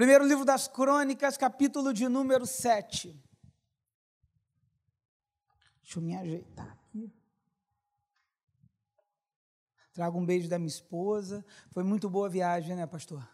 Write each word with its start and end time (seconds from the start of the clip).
Primeiro 0.00 0.24
livro 0.24 0.46
das 0.46 0.66
Crônicas, 0.66 1.36
capítulo 1.36 1.92
de 1.92 2.08
número 2.08 2.46
7. 2.46 3.22
Deixa 5.82 5.98
eu 5.98 6.02
me 6.02 6.16
ajeitar 6.16 6.72
aqui. 6.72 7.12
Trago 9.92 10.18
um 10.18 10.24
beijo 10.24 10.48
da 10.48 10.58
minha 10.58 10.70
esposa. 10.70 11.44
Foi 11.70 11.84
muito 11.84 12.08
boa 12.08 12.28
a 12.28 12.30
viagem, 12.30 12.74
né, 12.74 12.86
pastor? 12.86 13.28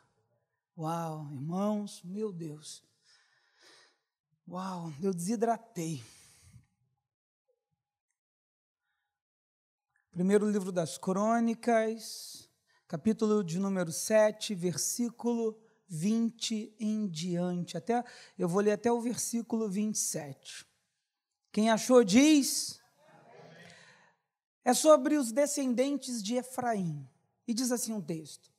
Uau, 0.77 1.33
irmãos, 1.33 2.03
meu 2.03 2.33
Deus. 2.33 2.83
Uau, 4.49 4.93
eu 5.01 5.15
desidratei. 5.15 6.03
Primeiro 10.11 10.51
livro 10.51 10.73
das 10.73 10.99
Crônicas, 10.99 12.51
capítulo 12.89 13.45
de 13.45 13.61
número 13.61 13.93
7, 13.93 14.53
versículo 14.53 15.65
20 15.89 16.75
em 16.79 17.07
diante. 17.07 17.77
Até 17.77 18.05
eu 18.39 18.49
vou 18.49 18.61
ler 18.61 18.73
até 18.73 18.91
o 18.91 19.01
versículo 19.01 19.69
27. 19.69 20.67
Quem 21.53 21.71
achou 21.71 22.05
diz 22.05 22.81
é 24.65 24.75
sobre 24.75 25.17
os 25.17 25.33
descendentes 25.33 26.23
de 26.23 26.35
Efraim. 26.35 27.09
E 27.47 27.55
diz 27.55 27.71
assim 27.71 27.93
um 27.93 28.03
texto: 28.03 28.51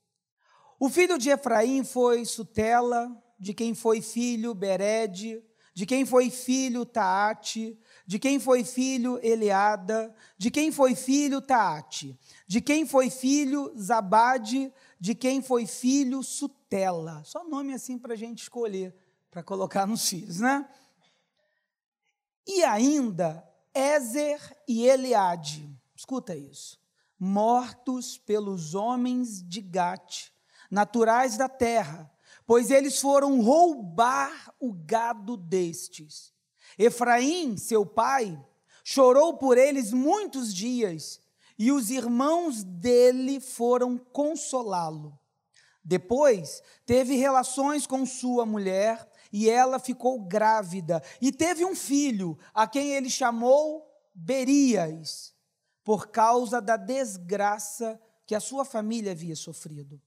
O 0.80 0.90
filho 0.90 1.18
de 1.18 1.30
Efraim 1.30 1.84
foi 1.84 2.26
Sutela, 2.26 3.12
de 3.38 3.54
quem 3.54 3.76
foi 3.76 4.02
filho 4.02 4.54
Bered, 4.54 5.44
de 5.74 5.86
quem 5.86 6.06
foi 6.06 6.32
filho 6.32 6.86
Taate, 6.86 7.78
de 8.06 8.18
quem 8.18 8.40
foi 8.40 8.64
filho 8.64 9.20
Eliada, 9.22 10.12
de 10.38 10.50
quem 10.50 10.72
foi 10.72 10.96
filho 10.96 11.40
Taate, 11.40 12.18
de 12.48 12.62
quem 12.62 12.86
foi 12.86 13.12
filho 13.12 13.72
Zabade, 13.78 14.74
de 15.00 15.14
quem 15.14 15.42
foi 15.42 15.68
filho 15.68 16.24
Sutela. 16.24 16.57
Só 17.24 17.44
nome 17.44 17.74
assim 17.74 17.98
para 17.98 18.14
a 18.14 18.18
gente 18.18 18.44
escolher, 18.44 18.96
para 19.32 19.44
colocar 19.44 19.86
nos 19.86 20.08
filhos, 20.08 20.40
né? 20.40 20.68
E 22.46 22.64
ainda 22.64 23.48
Ézer 23.74 24.40
e 24.68 24.88
Eliade 24.88 25.70
escuta 25.96 26.36
isso, 26.36 26.80
mortos 27.20 28.18
pelos 28.18 28.74
homens 28.76 29.42
de 29.42 29.62
Gate, 29.62 30.32
naturais 30.70 31.38
da 31.38 31.50
terra, 31.50 32.12
pois 32.46 32.72
eles 32.72 33.00
foram 33.00 33.42
roubar 33.42 34.54
o 34.60 34.72
gado 34.74 35.36
destes. 35.36 36.34
Efraim, 36.78 37.58
seu 37.58 37.86
pai, 37.86 38.40
chorou 38.84 39.38
por 39.38 39.58
eles 39.58 39.92
muitos 39.92 40.54
dias, 40.54 41.20
e 41.60 41.72
os 41.72 41.90
irmãos 41.90 42.64
dele 42.64 43.40
foram 43.40 43.98
consolá-lo. 43.98 45.20
Depois, 45.88 46.62
teve 46.86 47.16
relações 47.16 47.88
com 47.88 48.06
sua 48.06 48.46
mulher, 48.46 49.10
e 49.32 49.50
ela 49.50 49.80
ficou 49.80 50.20
grávida, 50.20 51.02
e 51.22 51.32
teve 51.32 51.64
um 51.64 51.74
filho, 51.74 52.38
a 52.54 52.68
quem 52.68 52.94
ele 52.94 53.10
chamou 53.10 53.90
Berias 54.14 55.34
por 55.86 56.08
causa 56.08 56.62
da 56.62 56.76
desgraça 56.76 57.98
que 58.26 58.36
a 58.36 58.42
sua 58.42 58.66
família 58.66 59.14
havia 59.14 59.36
sofrido. 59.38 60.02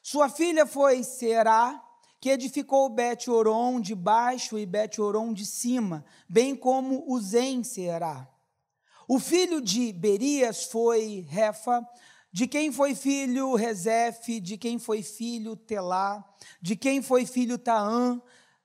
Sua 0.00 0.28
filha 0.28 0.64
foi 0.64 1.02
Será, 1.02 1.82
que 2.20 2.30
edificou 2.30 2.88
Bet-Oron 2.88 3.80
de 3.80 3.96
baixo 3.96 4.56
e 4.56 4.64
Bet-Oron 4.64 5.32
de 5.32 5.44
cima, 5.44 6.04
bem 6.28 6.54
como 6.54 7.04
Uzem 7.12 7.64
Será. 7.64 8.28
O 9.08 9.18
filho 9.18 9.60
de 9.60 9.92
Berias 9.92 10.66
foi 10.66 11.26
Refa, 11.28 11.84
de 12.32 12.46
quem 12.46 12.70
foi 12.70 12.94
filho 12.94 13.54
Rezefe, 13.54 14.40
de 14.40 14.56
quem 14.56 14.78
foi 14.78 15.02
filho 15.02 15.56
Telá, 15.56 16.24
de 16.60 16.76
quem 16.76 17.02
foi 17.02 17.24
filho 17.24 17.58
Taã, 17.58 18.20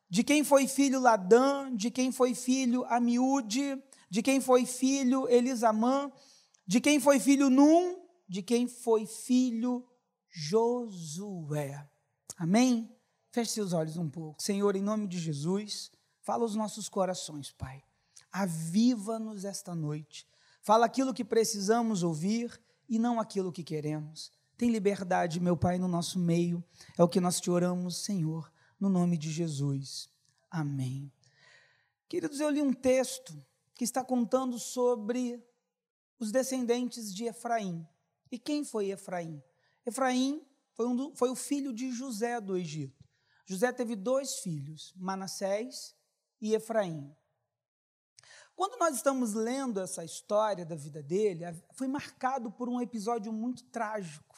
de 0.09 0.23
quem 0.23 0.43
foi 0.43 0.67
filho 0.67 0.99
Ladã, 0.99 1.73
de 1.75 1.89
quem 1.89 2.11
foi 2.11 2.35
filho 2.35 2.85
Amiúde, 2.85 3.81
de 4.09 4.21
quem 4.21 4.39
foi 4.39 4.65
filho 4.65 5.27
Elisamã, 5.29 6.11
de 6.67 6.79
quem 6.79 6.99
foi 6.99 7.19
filho 7.19 7.49
Num, 7.49 7.99
de 8.27 8.41
quem 8.41 8.67
foi 8.67 9.05
filho 9.05 9.85
Josué. 10.29 11.87
Amém? 12.37 12.89
Feche 13.31 13.51
seus 13.51 13.73
olhos 13.73 13.97
um 13.97 14.09
pouco. 14.09 14.41
Senhor, 14.41 14.75
em 14.75 14.81
nome 14.81 15.07
de 15.07 15.19
Jesus, 15.19 15.91
fala 16.21 16.45
os 16.45 16.55
nossos 16.55 16.87
corações, 16.87 17.51
Pai. 17.51 17.83
Aviva-nos 18.31 19.45
esta 19.45 19.73
noite. 19.73 20.27
Fala 20.61 20.85
aquilo 20.85 21.13
que 21.13 21.25
precisamos 21.25 22.03
ouvir 22.03 22.62
e 22.87 22.99
não 22.99 23.19
aquilo 23.19 23.51
que 23.51 23.63
queremos. 23.63 24.31
Tem 24.57 24.69
liberdade, 24.69 25.39
meu 25.39 25.57
Pai, 25.57 25.77
no 25.77 25.87
nosso 25.87 26.19
meio. 26.19 26.63
É 26.97 27.03
o 27.03 27.09
que 27.09 27.19
nós 27.19 27.39
te 27.39 27.49
oramos, 27.49 28.03
Senhor, 28.03 28.51
no 28.79 28.89
nome 28.89 29.17
de 29.17 29.31
Jesus. 29.31 30.09
Amém. 30.49 31.11
Queridos, 32.07 32.39
eu 32.39 32.49
li 32.49 32.61
um 32.61 32.73
texto 32.73 33.43
que 33.75 33.83
está 33.83 34.03
contando 34.03 34.59
sobre 34.59 35.43
os 36.19 36.31
descendentes 36.31 37.13
de 37.13 37.25
Efraim. 37.25 37.85
E 38.31 38.37
quem 38.37 38.63
foi 38.63 38.91
Efraim? 38.91 39.41
Efraim 39.85 40.41
foi, 40.73 40.87
um 40.87 40.95
do, 40.95 41.15
foi 41.15 41.29
o 41.29 41.35
filho 41.35 41.73
de 41.73 41.91
José 41.91 42.39
do 42.39 42.55
Egito. 42.55 43.03
José 43.45 43.71
teve 43.71 43.95
dois 43.95 44.39
filhos, 44.39 44.93
Manassés 44.95 45.95
e 46.39 46.53
Efraim. 46.53 47.13
Quando 48.55 48.77
nós 48.77 48.95
estamos 48.95 49.33
lendo 49.33 49.79
essa 49.79 50.03
história 50.03 50.65
da 50.65 50.75
vida 50.75 51.01
dele, 51.01 51.43
foi 51.73 51.87
marcado 51.87 52.51
por 52.51 52.69
um 52.69 52.79
episódio 52.79 53.33
muito 53.33 53.63
trágico. 53.65 54.33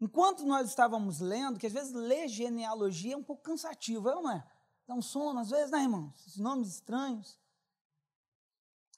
Enquanto 0.00 0.44
nós 0.44 0.68
estávamos 0.68 1.20
lendo, 1.20 1.58
que 1.58 1.66
às 1.66 1.72
vezes 1.72 1.92
ler 1.92 2.28
genealogia 2.28 3.14
é 3.14 3.16
um 3.16 3.22
pouco 3.22 3.42
cansativo, 3.42 4.08
é 4.08 4.14
não 4.14 4.30
é? 4.30 4.46
Dá 4.86 4.94
um 4.94 5.02
sono, 5.02 5.40
às 5.40 5.50
vezes, 5.50 5.70
né, 5.70 5.82
irmãos? 5.82 6.14
Esses 6.26 6.38
nomes 6.38 6.68
estranhos. 6.68 7.38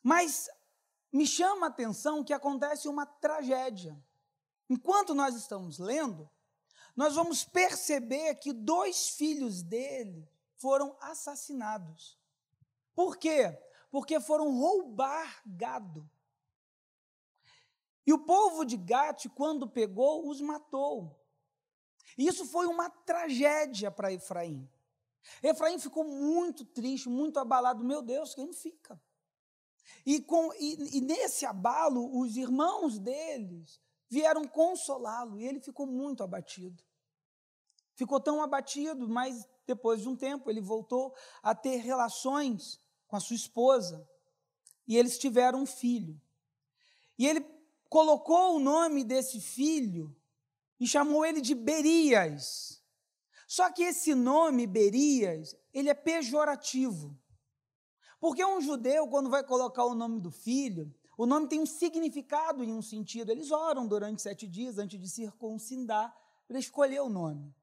Mas 0.02 0.48
me 1.12 1.26
chama 1.26 1.66
a 1.66 1.68
atenção 1.68 2.24
que 2.24 2.32
acontece 2.32 2.88
uma 2.88 3.04
tragédia. 3.04 4.02
Enquanto 4.70 5.14
nós 5.14 5.34
estamos 5.34 5.78
lendo, 5.78 6.28
nós 6.96 7.14
vamos 7.14 7.44
perceber 7.44 8.36
que 8.36 8.52
dois 8.52 9.08
filhos 9.10 9.62
dele 9.62 10.28
foram 10.54 10.96
assassinados. 11.00 12.21
Por 12.94 13.16
quê? 13.16 13.58
Porque 13.90 14.20
foram 14.20 14.50
roubar 14.50 15.42
gado. 15.46 16.08
E 18.06 18.12
o 18.12 18.18
povo 18.18 18.64
de 18.64 18.76
Gate, 18.76 19.26
quando 19.34 19.68
pegou, 19.68 20.28
os 20.28 20.40
matou. 20.40 21.16
Isso 22.18 22.44
foi 22.44 22.66
uma 22.66 22.90
tragédia 22.90 23.90
para 23.90 24.12
Efraim. 24.12 24.68
Efraim 25.42 25.78
ficou 25.78 26.04
muito 26.04 26.64
triste, 26.64 27.08
muito 27.08 27.38
abalado. 27.38 27.84
Meu 27.84 28.02
Deus, 28.02 28.34
quem 28.34 28.52
fica? 28.52 29.00
E, 30.04 30.20
com, 30.20 30.52
e, 30.54 30.98
e 30.98 31.00
nesse 31.00 31.46
abalo, 31.46 32.18
os 32.18 32.36
irmãos 32.36 32.98
deles 32.98 33.80
vieram 34.08 34.44
consolá-lo 34.46 35.38
e 35.38 35.46
ele 35.46 35.60
ficou 35.60 35.86
muito 35.86 36.22
abatido. 36.22 36.82
Ficou 37.94 38.20
tão 38.20 38.42
abatido, 38.42 39.08
mas 39.08 39.46
depois 39.66 40.02
de 40.02 40.08
um 40.08 40.16
tempo 40.16 40.50
ele 40.50 40.60
voltou 40.60 41.14
a 41.42 41.54
ter 41.54 41.76
relações 41.76 42.80
com 43.12 43.16
a 43.16 43.20
sua 43.20 43.36
esposa 43.36 44.08
e 44.88 44.96
eles 44.96 45.18
tiveram 45.18 45.60
um 45.60 45.66
filho. 45.66 46.18
E 47.18 47.28
ele 47.28 47.44
colocou 47.90 48.56
o 48.56 48.58
nome 48.58 49.04
desse 49.04 49.38
filho 49.38 50.16
e 50.80 50.86
chamou 50.88 51.22
ele 51.22 51.42
de 51.42 51.54
Berias. 51.54 52.82
Só 53.46 53.70
que 53.70 53.82
esse 53.82 54.14
nome, 54.14 54.66
Berias, 54.66 55.54
ele 55.74 55.90
é 55.90 55.94
pejorativo. 55.94 57.14
Porque 58.18 58.42
um 58.42 58.62
judeu, 58.62 59.06
quando 59.06 59.28
vai 59.28 59.44
colocar 59.44 59.84
o 59.84 59.94
nome 59.94 60.18
do 60.18 60.30
filho, 60.30 60.90
o 61.18 61.26
nome 61.26 61.48
tem 61.48 61.60
um 61.60 61.66
significado 61.66 62.64
em 62.64 62.72
um 62.72 62.80
sentido. 62.80 63.30
Eles 63.30 63.50
oram 63.50 63.86
durante 63.86 64.22
sete 64.22 64.48
dias 64.48 64.78
antes 64.78 64.98
de 64.98 65.06
circuncidar 65.06 66.16
para 66.48 66.58
escolher 66.58 67.02
o 67.02 67.10
nome. 67.10 67.54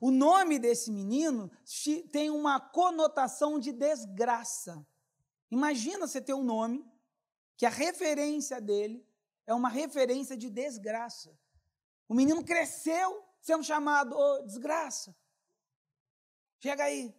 O 0.00 0.10
nome 0.10 0.58
desse 0.58 0.90
menino 0.90 1.50
tem 2.12 2.30
uma 2.30 2.60
conotação 2.60 3.58
de 3.58 3.72
desgraça. 3.72 4.86
Imagina 5.50 6.06
você 6.06 6.20
ter 6.20 6.34
um 6.34 6.42
nome 6.42 6.84
que 7.56 7.66
a 7.66 7.70
referência 7.70 8.60
dele 8.60 9.06
é 9.46 9.54
uma 9.54 9.68
referência 9.68 10.36
de 10.36 10.50
desgraça. 10.50 11.36
O 12.08 12.14
menino 12.14 12.44
cresceu 12.44 13.24
sendo 13.40 13.62
chamado 13.62 14.16
oh, 14.16 14.42
desgraça. 14.42 15.14
Chega 16.60 16.84
aí. 16.84 17.14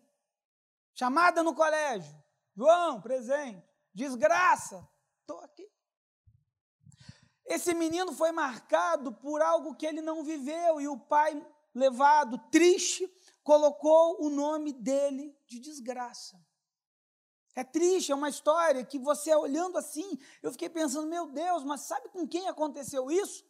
Chamada 0.93 1.43
no 1.43 1.53
colégio. 1.53 2.15
João, 2.55 3.01
presente. 3.01 3.63
Desgraça. 3.93 4.87
Estou 5.21 5.39
aqui. 5.39 5.69
Esse 7.45 7.73
menino 7.75 8.11
foi 8.11 8.31
marcado 8.31 9.13
por 9.13 9.41
algo 9.41 9.75
que 9.75 9.85
ele 9.85 10.01
não 10.01 10.23
viveu 10.23 10.81
e 10.81 10.87
o 10.87 10.97
pai, 10.97 11.39
levado, 11.75 12.39
triste, 12.49 13.07
colocou 13.43 14.23
o 14.25 14.29
nome 14.29 14.73
dele 14.73 15.37
de 15.45 15.59
desgraça. 15.59 16.41
É 17.53 17.63
triste, 17.63 18.11
é 18.11 18.15
uma 18.15 18.29
história 18.29 18.83
que 18.83 18.97
você 18.97 19.33
olhando 19.35 19.77
assim, 19.77 20.17
eu 20.41 20.51
fiquei 20.51 20.69
pensando, 20.69 21.07
meu 21.07 21.27
Deus, 21.27 21.63
mas 21.63 21.81
sabe 21.81 22.09
com 22.09 22.27
quem 22.27 22.47
aconteceu 22.47 23.11
isso? 23.11 23.45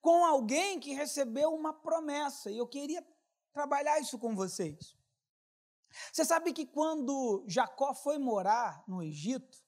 Com 0.00 0.24
alguém 0.24 0.78
que 0.78 0.92
recebeu 0.92 1.52
uma 1.52 1.72
promessa. 1.72 2.50
E 2.50 2.58
eu 2.58 2.66
queria 2.66 3.04
trabalhar 3.52 3.98
isso 4.00 4.18
com 4.18 4.36
vocês. 4.36 4.96
Você 6.12 6.24
sabe 6.24 6.52
que 6.52 6.66
quando 6.66 7.44
Jacó 7.48 7.92
foi 7.94 8.18
morar 8.18 8.84
no 8.86 9.02
Egito, 9.02 9.58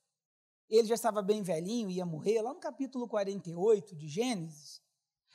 ele 0.68 0.86
já 0.86 0.94
estava 0.94 1.20
bem 1.20 1.42
velhinho, 1.42 1.90
ia 1.90 2.06
morrer, 2.06 2.40
lá 2.40 2.54
no 2.54 2.60
capítulo 2.60 3.08
48 3.08 3.96
de 3.96 4.08
Gênesis, 4.08 4.80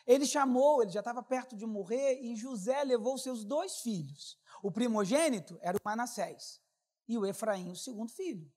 ele 0.08 0.26
chamou, 0.26 0.82
ele 0.82 0.92
já 0.92 1.02
estava 1.02 1.22
perto 1.22 1.56
de 1.56 1.66
morrer, 1.66 2.22
e 2.22 2.36
José 2.36 2.82
levou 2.84 3.18
seus 3.18 3.44
dois 3.44 3.82
filhos. 3.82 4.40
O 4.64 4.72
primogênito 4.72 5.60
era 5.62 5.78
o 5.78 5.82
Manassés, 5.84 6.62
e 7.08 7.18
o 7.18 7.26
Efraim, 7.26 7.70
o 7.70 7.76
segundo 7.76 8.12
filho. 8.12 8.50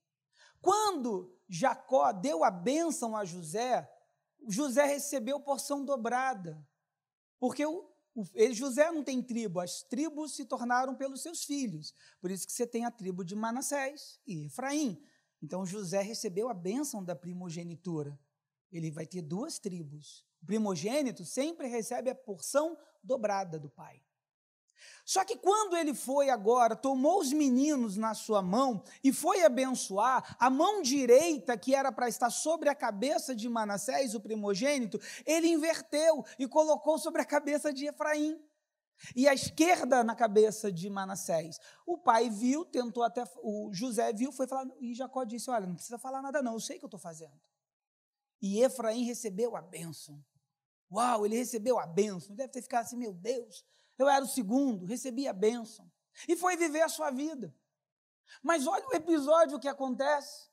Quando 0.62 1.36
Jacó 1.48 2.12
deu 2.12 2.44
a 2.44 2.50
bênção 2.50 3.16
a 3.16 3.24
José, 3.24 3.90
José 4.48 4.84
recebeu 4.84 5.40
porção 5.40 5.84
dobrada, 5.84 6.64
porque 7.38 7.66
o, 7.66 7.90
ele, 8.34 8.54
José 8.54 8.90
não 8.90 9.02
tem 9.02 9.22
tribo, 9.22 9.60
as 9.60 9.82
tribos 9.82 10.36
se 10.36 10.44
tornaram 10.44 10.94
pelos 10.94 11.22
seus 11.22 11.44
filhos. 11.44 11.94
Por 12.20 12.30
isso 12.30 12.46
que 12.46 12.52
você 12.52 12.66
tem 12.66 12.84
a 12.84 12.90
tribo 12.90 13.24
de 13.24 13.34
Manassés 13.34 14.20
e 14.26 14.46
Efraim. 14.46 15.02
Então 15.42 15.64
José 15.64 16.02
recebeu 16.02 16.48
a 16.48 16.54
bênção 16.54 17.04
da 17.04 17.16
primogenitura. 17.16 18.18
Ele 18.72 18.90
vai 18.90 19.06
ter 19.06 19.22
duas 19.22 19.58
tribos. 19.58 20.24
O 20.42 20.46
primogênito 20.46 21.24
sempre 21.24 21.66
recebe 21.66 22.10
a 22.10 22.14
porção 22.14 22.76
dobrada 23.02 23.58
do 23.58 23.68
pai. 23.68 24.02
Só 25.04 25.24
que 25.24 25.36
quando 25.36 25.76
ele 25.76 25.94
foi 25.94 26.30
agora, 26.30 26.76
tomou 26.76 27.20
os 27.20 27.32
meninos 27.32 27.96
na 27.96 28.14
sua 28.14 28.40
mão 28.40 28.82
e 29.02 29.12
foi 29.12 29.42
abençoar, 29.42 30.36
a 30.38 30.48
mão 30.48 30.82
direita, 30.82 31.56
que 31.56 31.74
era 31.74 31.90
para 31.90 32.08
estar 32.08 32.30
sobre 32.30 32.68
a 32.68 32.74
cabeça 32.74 33.34
de 33.34 33.48
Manassés, 33.48 34.14
o 34.14 34.20
primogênito, 34.20 35.00
ele 35.26 35.48
inverteu 35.48 36.24
e 36.38 36.46
colocou 36.46 36.98
sobre 36.98 37.20
a 37.20 37.24
cabeça 37.24 37.72
de 37.72 37.86
Efraim. 37.86 38.40
E 39.16 39.26
a 39.26 39.32
esquerda 39.32 40.04
na 40.04 40.14
cabeça 40.14 40.70
de 40.70 40.90
Manassés. 40.90 41.58
O 41.86 41.96
pai 41.96 42.28
viu, 42.28 42.66
tentou 42.66 43.02
até. 43.02 43.24
O 43.42 43.70
José 43.72 44.12
viu, 44.12 44.30
foi 44.30 44.46
falar. 44.46 44.66
E 44.78 44.94
Jacó 44.94 45.24
disse: 45.24 45.50
Olha, 45.50 45.66
não 45.66 45.74
precisa 45.74 45.98
falar 45.98 46.20
nada, 46.20 46.42
não, 46.42 46.52
eu 46.52 46.60
sei 46.60 46.76
o 46.76 46.80
que 46.80 46.84
eu 46.84 46.88
estou 46.88 47.00
fazendo. 47.00 47.32
E 48.40 48.62
Efraim 48.62 49.04
recebeu 49.04 49.56
a 49.56 49.62
bênção. 49.62 50.22
Uau, 50.90 51.24
ele 51.24 51.36
recebeu 51.36 51.78
a 51.78 51.86
bênção. 51.86 52.34
Deve 52.34 52.52
ter 52.52 52.62
ficado 52.62 52.84
assim: 52.84 52.96
Meu 52.96 53.12
Deus, 53.12 53.64
eu 53.98 54.08
era 54.08 54.24
o 54.24 54.28
segundo, 54.28 54.86
recebi 54.86 55.28
a 55.28 55.32
bênção. 55.32 55.90
E 56.26 56.36
foi 56.36 56.56
viver 56.56 56.82
a 56.82 56.88
sua 56.88 57.10
vida. 57.10 57.54
Mas 58.42 58.66
olha 58.66 58.86
o 58.88 58.94
episódio 58.94 59.58
que 59.58 59.68
acontece. 59.68 60.50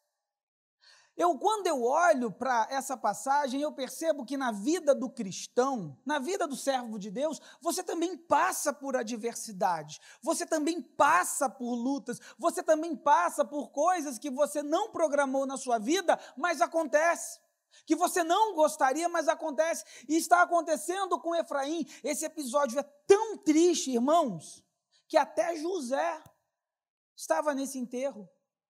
Eu, 1.16 1.36
quando 1.40 1.66
eu 1.66 1.82
olho 1.82 2.32
para 2.32 2.68
essa 2.70 2.96
passagem, 2.96 3.60
eu 3.60 3.72
percebo 3.72 4.24
que 4.24 4.38
na 4.38 4.52
vida 4.52 4.94
do 4.94 5.10
cristão, 5.10 5.98
na 6.06 6.20
vida 6.20 6.48
do 6.48 6.56
servo 6.56 7.00
de 7.00 7.10
Deus, 7.10 7.42
você 7.60 7.82
também 7.82 8.16
passa 8.16 8.72
por 8.72 8.96
adversidades, 8.96 10.00
você 10.22 10.46
também 10.46 10.80
passa 10.80 11.50
por 11.50 11.74
lutas, 11.74 12.20
você 12.38 12.62
também 12.62 12.96
passa 12.96 13.44
por 13.44 13.72
coisas 13.72 14.20
que 14.20 14.30
você 14.30 14.62
não 14.62 14.92
programou 14.92 15.48
na 15.48 15.58
sua 15.58 15.80
vida, 15.80 16.20
mas 16.38 16.62
acontece 16.62 17.40
que 17.86 17.96
você 17.96 18.24
não 18.24 18.56
gostaria, 18.56 19.08
mas 19.10 19.28
acontece, 19.28 19.84
e 20.08 20.16
está 20.16 20.42
acontecendo 20.42 21.20
com 21.20 21.36
Efraim. 21.36 21.86
Esse 22.04 22.26
episódio 22.26 22.80
é 22.80 22.84
tão 22.84 23.38
triste, 23.38 23.92
irmãos, 23.92 24.64
que 25.08 25.18
até 25.18 25.56
José 25.56 26.24
estava 27.16 27.54
nesse 27.54 27.78
enterro. 27.78 28.30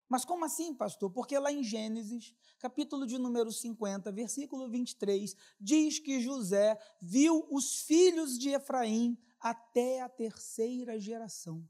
Mas 0.09 0.23
como 0.23 0.45
assim, 0.45 0.73
pastor? 0.73 1.11
Porque 1.11 1.37
lá 1.37 1.51
em 1.51 1.63
Gênesis, 1.63 2.33
capítulo 2.59 3.05
de 3.05 3.17
número 3.17 3.51
50, 3.51 4.11
versículo 4.11 4.69
23, 4.69 5.35
diz 5.59 5.99
que 5.99 6.21
José 6.21 6.79
viu 7.01 7.45
os 7.51 7.81
filhos 7.81 8.37
de 8.39 8.49
Efraim 8.49 9.17
até 9.39 10.01
a 10.01 10.09
terceira 10.09 10.99
geração. 10.99 11.67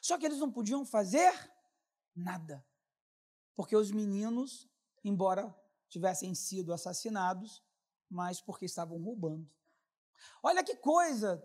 Só 0.00 0.16
que 0.18 0.26
eles 0.26 0.38
não 0.38 0.50
podiam 0.50 0.84
fazer 0.84 1.32
nada, 2.14 2.64
porque 3.54 3.76
os 3.76 3.90
meninos, 3.90 4.68
embora 5.02 5.54
tivessem 5.94 6.34
sido 6.34 6.72
assassinados, 6.72 7.62
mas 8.10 8.40
porque 8.40 8.64
estavam 8.64 8.98
roubando. 9.00 9.48
Olha 10.42 10.64
que 10.64 10.74
coisa 10.74 11.40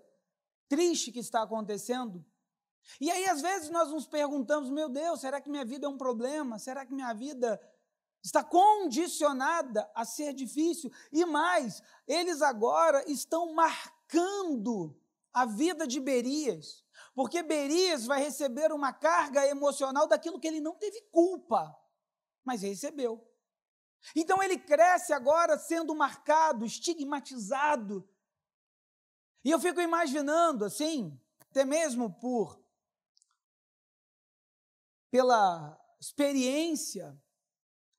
triste 0.68 1.12
que 1.12 1.20
está 1.20 1.44
acontecendo. 1.44 2.26
E 3.00 3.12
aí, 3.12 3.26
às 3.28 3.42
vezes, 3.42 3.70
nós 3.70 3.92
nos 3.92 4.08
perguntamos: 4.08 4.72
meu 4.72 4.90
Deus, 4.90 5.22
será 5.22 5.40
que 5.40 5.52
minha 5.52 5.64
vida 5.64 5.86
é 5.86 5.90
um 5.90 5.98
problema? 5.98 6.58
Será 6.58 6.84
que 6.84 6.94
minha 6.94 7.14
vida 7.14 7.62
está 8.24 8.44
condicionada 8.44 9.88
a 9.94 10.04
ser 10.04 10.34
difícil? 10.34 10.92
E 11.12 11.24
mais, 11.26 11.84
eles 12.08 12.42
agora 12.42 13.04
estão 13.08 13.54
marcando 13.54 15.00
a 15.32 15.46
vida 15.46 15.86
de 15.86 16.00
Berias, 16.00 16.84
porque 17.14 17.44
Berias 17.44 18.08
vai 18.08 18.20
receber 18.20 18.72
uma 18.72 18.92
carga 18.92 19.46
emocional 19.46 20.08
daquilo 20.08 20.40
que 20.40 20.48
ele 20.48 20.60
não 20.60 20.74
teve 20.74 21.00
culpa, 21.12 21.78
mas 22.44 22.64
recebeu. 22.64 23.29
Então 24.16 24.42
ele 24.42 24.58
cresce 24.58 25.14
agora 25.14 25.58
sendo 25.58 25.96
marcado, 25.96 26.66
estigmatizado. 26.66 28.08
E 29.44 29.52
eu 29.52 29.60
fico 29.60 29.80
imaginando, 29.82 30.66
assim, 30.66 31.20
até 31.50 31.66
mesmo 31.66 32.12
por 32.20 32.60
pela 35.12 35.76
experiência, 36.00 37.20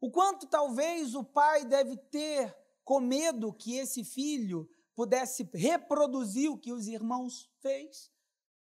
o 0.01 0.11
quanto 0.11 0.47
talvez 0.47 1.15
o 1.15 1.25
pai 1.25 1.65
deve 1.65 1.97
ter 1.97 2.57
com 2.85 3.01
medo 3.01 3.53
que 3.53 3.77
esse 3.77 4.05
filho 4.05 4.71
pudesse 4.95 5.49
reproduzir 5.53 6.51
o 6.51 6.59
que 6.59 6.73
os 6.73 6.87
irmãos 6.87 7.51
fez, 7.61 8.13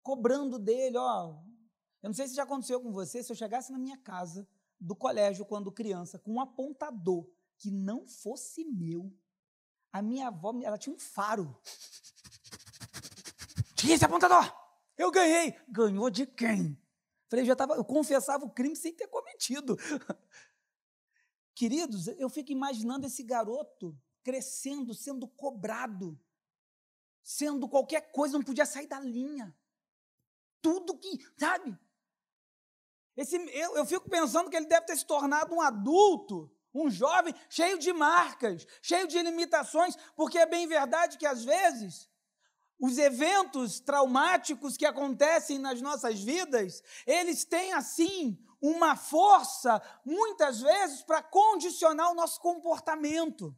cobrando 0.02 0.58
dele, 0.58 0.96
ó, 0.96 1.34
eu 2.02 2.08
não 2.08 2.14
sei 2.14 2.28
se 2.28 2.34
já 2.34 2.44
aconteceu 2.44 2.80
com 2.80 2.90
você, 2.90 3.22
se 3.22 3.30
eu 3.30 3.36
chegasse 3.36 3.70
na 3.70 3.78
minha 3.78 3.98
casa 3.98 4.48
do 4.80 4.96
colégio 4.96 5.44
quando 5.44 5.70
criança 5.70 6.18
com 6.18 6.34
um 6.34 6.40
apontador 6.40 7.28
que 7.58 7.70
não 7.70 8.06
fosse 8.06 8.64
meu. 8.64 9.12
A 9.92 10.00
minha 10.00 10.28
avó, 10.28 10.58
ela 10.62 10.78
tinha 10.78 10.94
um 10.94 10.98
faro. 10.98 11.60
Tinha 13.76 13.94
esse 13.94 14.04
apontador. 14.04 14.44
Eu 14.96 15.10
ganhei. 15.10 15.58
Ganhou 15.68 16.10
de 16.10 16.26
quem? 16.26 16.78
Falei, 17.28 17.46
já 17.46 17.56
tava, 17.56 17.74
eu 17.74 17.84
confessava 17.84 18.44
o 18.44 18.50
crime 18.50 18.76
sem 18.76 18.94
ter 18.94 19.06
cometido. 19.06 19.76
Queridos, 21.54 22.08
eu 22.08 22.28
fico 22.28 22.52
imaginando 22.52 23.06
esse 23.06 23.22
garoto 23.22 23.98
crescendo, 24.22 24.94
sendo 24.94 25.26
cobrado, 25.26 26.20
sendo 27.22 27.68
qualquer 27.68 28.12
coisa, 28.12 28.36
não 28.36 28.44
podia 28.44 28.66
sair 28.66 28.86
da 28.86 29.00
linha. 29.00 29.56
Tudo 30.60 30.98
que, 30.98 31.18
sabe? 31.38 31.78
Esse, 33.16 33.36
eu, 33.36 33.76
eu 33.76 33.84
fico 33.84 34.08
pensando 34.08 34.50
que 34.50 34.56
ele 34.56 34.66
deve 34.66 34.86
ter 34.86 34.96
se 34.96 35.04
tornado 35.04 35.54
um 35.54 35.60
adulto, 35.60 36.50
um 36.74 36.90
jovem 36.90 37.34
cheio 37.48 37.78
de 37.78 37.92
marcas, 37.92 38.66
cheio 38.80 39.06
de 39.06 39.20
limitações, 39.20 39.96
porque 40.16 40.38
é 40.38 40.46
bem 40.46 40.66
verdade 40.66 41.18
que 41.18 41.26
às 41.26 41.44
vezes 41.44 42.08
os 42.80 42.96
eventos 42.96 43.78
traumáticos 43.78 44.76
que 44.76 44.86
acontecem 44.86 45.58
nas 45.58 45.82
nossas 45.82 46.20
vidas, 46.20 46.82
eles 47.06 47.44
têm 47.44 47.74
assim 47.74 48.38
uma 48.60 48.96
força, 48.96 49.82
muitas 50.04 50.60
vezes, 50.60 51.02
para 51.02 51.22
condicionar 51.22 52.10
o 52.10 52.14
nosso 52.14 52.40
comportamento. 52.40 53.54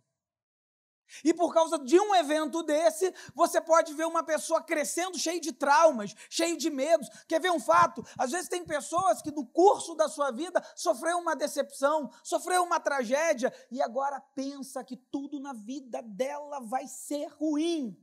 E 1.24 1.32
por 1.34 1.52
causa 1.52 1.78
de 1.78 1.98
um 1.98 2.14
evento 2.14 2.62
desse, 2.62 3.12
você 3.34 3.60
pode 3.60 3.92
ver 3.94 4.06
uma 4.06 4.22
pessoa 4.22 4.62
crescendo 4.62 5.18
cheio 5.18 5.40
de 5.40 5.52
traumas, 5.52 6.14
cheio 6.28 6.56
de 6.56 6.70
medos. 6.70 7.08
Quer 7.28 7.40
ver 7.40 7.50
um 7.50 7.60
fato? 7.60 8.04
Às 8.18 8.30
vezes 8.30 8.48
tem 8.48 8.64
pessoas 8.64 9.20
que 9.20 9.30
no 9.30 9.46
curso 9.46 9.94
da 9.94 10.08
sua 10.08 10.30
vida 10.30 10.62
sofreu 10.74 11.18
uma 11.18 11.36
decepção, 11.36 12.10
sofreu 12.22 12.62
uma 12.62 12.80
tragédia 12.80 13.52
e 13.70 13.82
agora 13.82 14.20
pensa 14.34 14.84
que 14.84 14.96
tudo 14.96 15.40
na 15.40 15.52
vida 15.52 16.02
dela 16.02 16.60
vai 16.60 16.86
ser 16.86 17.26
ruim. 17.34 17.96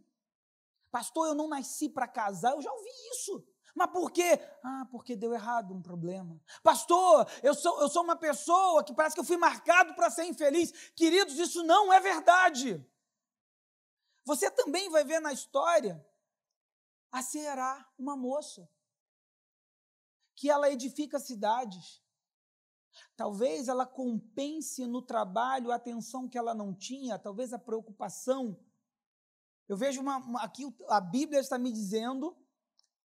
Pastor, 0.92 1.28
eu 1.28 1.36
não 1.36 1.48
nasci 1.48 1.88
para 1.88 2.08
casar, 2.08 2.54
eu 2.54 2.62
já 2.62 2.72
ouvi 2.72 2.90
isso. 3.12 3.46
Mas 3.76 3.92
por 3.92 4.12
quê? 4.12 4.40
Ah, 4.64 4.88
porque 4.92 5.16
deu 5.16 5.34
errado 5.34 5.74
um 5.74 5.82
problema. 5.82 6.42
Pastor, 6.64 7.28
eu 7.44 7.54
sou, 7.54 7.82
eu 7.82 7.90
sou 7.90 8.04
uma 8.04 8.16
pessoa 8.16 8.84
que 8.84 8.94
parece 8.94 9.16
que 9.16 9.22
eu 9.22 9.26
fui 9.26 9.38
marcado 9.38 9.94
para 9.94 10.10
ser 10.10 10.26
infeliz. 10.26 10.72
Queridos, 10.96 11.38
isso 11.38 11.64
não 11.64 11.94
é 11.94 12.00
verdade. 12.00 12.86
Você 14.26 14.50
também 14.52 14.90
vai 14.90 15.04
ver 15.04 15.20
na 15.20 15.34
história 15.34 16.06
a 17.12 17.22
Será, 17.24 17.88
uma 17.98 18.16
moça, 18.16 18.70
que 20.36 20.50
ela 20.50 20.70
edifica 20.70 21.20
cidades. 21.20 22.02
Talvez 23.16 23.68
ela 23.68 23.86
compense 23.86 24.86
no 24.86 25.02
trabalho 25.02 25.72
a 25.72 25.76
atenção 25.76 26.28
que 26.28 26.38
ela 26.38 26.54
não 26.54 26.74
tinha, 26.74 27.20
talvez 27.20 27.54
a 27.54 27.60
preocupação. 27.60 28.60
Eu 29.68 29.78
vejo 29.78 30.02
uma, 30.02 30.18
uma, 30.18 30.44
aqui 30.44 30.64
a 30.88 31.02
Bíblia 31.02 31.40
está 31.40 31.58
me 31.58 31.72
dizendo 31.72 32.38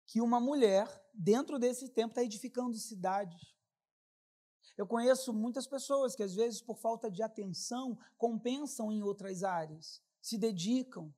que 0.06 0.20
uma 0.20 0.38
mulher, 0.38 0.86
dentro 1.12 1.58
desse 1.58 1.88
tempo, 1.88 2.10
está 2.10 2.22
edificando 2.22 2.76
cidades. 2.76 3.54
Eu 4.76 4.86
conheço 4.86 5.32
muitas 5.32 5.66
pessoas 5.66 6.14
que, 6.14 6.22
às 6.22 6.34
vezes, 6.34 6.60
por 6.60 6.76
falta 6.76 7.10
de 7.10 7.22
atenção, 7.22 7.98
compensam 8.18 8.92
em 8.92 9.02
outras 9.02 9.42
áreas 9.42 10.03
se 10.24 10.38
dedicam. 10.38 11.14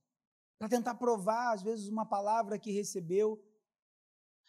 para 0.58 0.68
tentar 0.68 0.94
provar, 0.94 1.52
às 1.52 1.62
vezes, 1.62 1.88
uma 1.88 2.04
palavra 2.04 2.58
que 2.58 2.72
recebeu. 2.72 3.40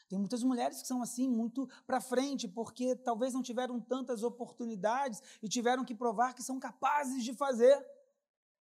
Tem 0.09 0.17
muitas 0.17 0.41
mulheres 0.41 0.81
que 0.81 0.87
são 0.87 1.01
assim, 1.01 1.29
muito 1.29 1.67
para 1.85 2.01
frente, 2.01 2.47
porque 2.47 2.95
talvez 2.95 3.33
não 3.33 3.43
tiveram 3.43 3.79
tantas 3.79 4.23
oportunidades 4.23 5.21
e 5.43 5.49
tiveram 5.49 5.83
que 5.83 5.93
provar 5.93 6.33
que 6.33 6.41
são 6.41 6.59
capazes 6.59 7.23
de 7.23 7.33
fazer. 7.33 7.85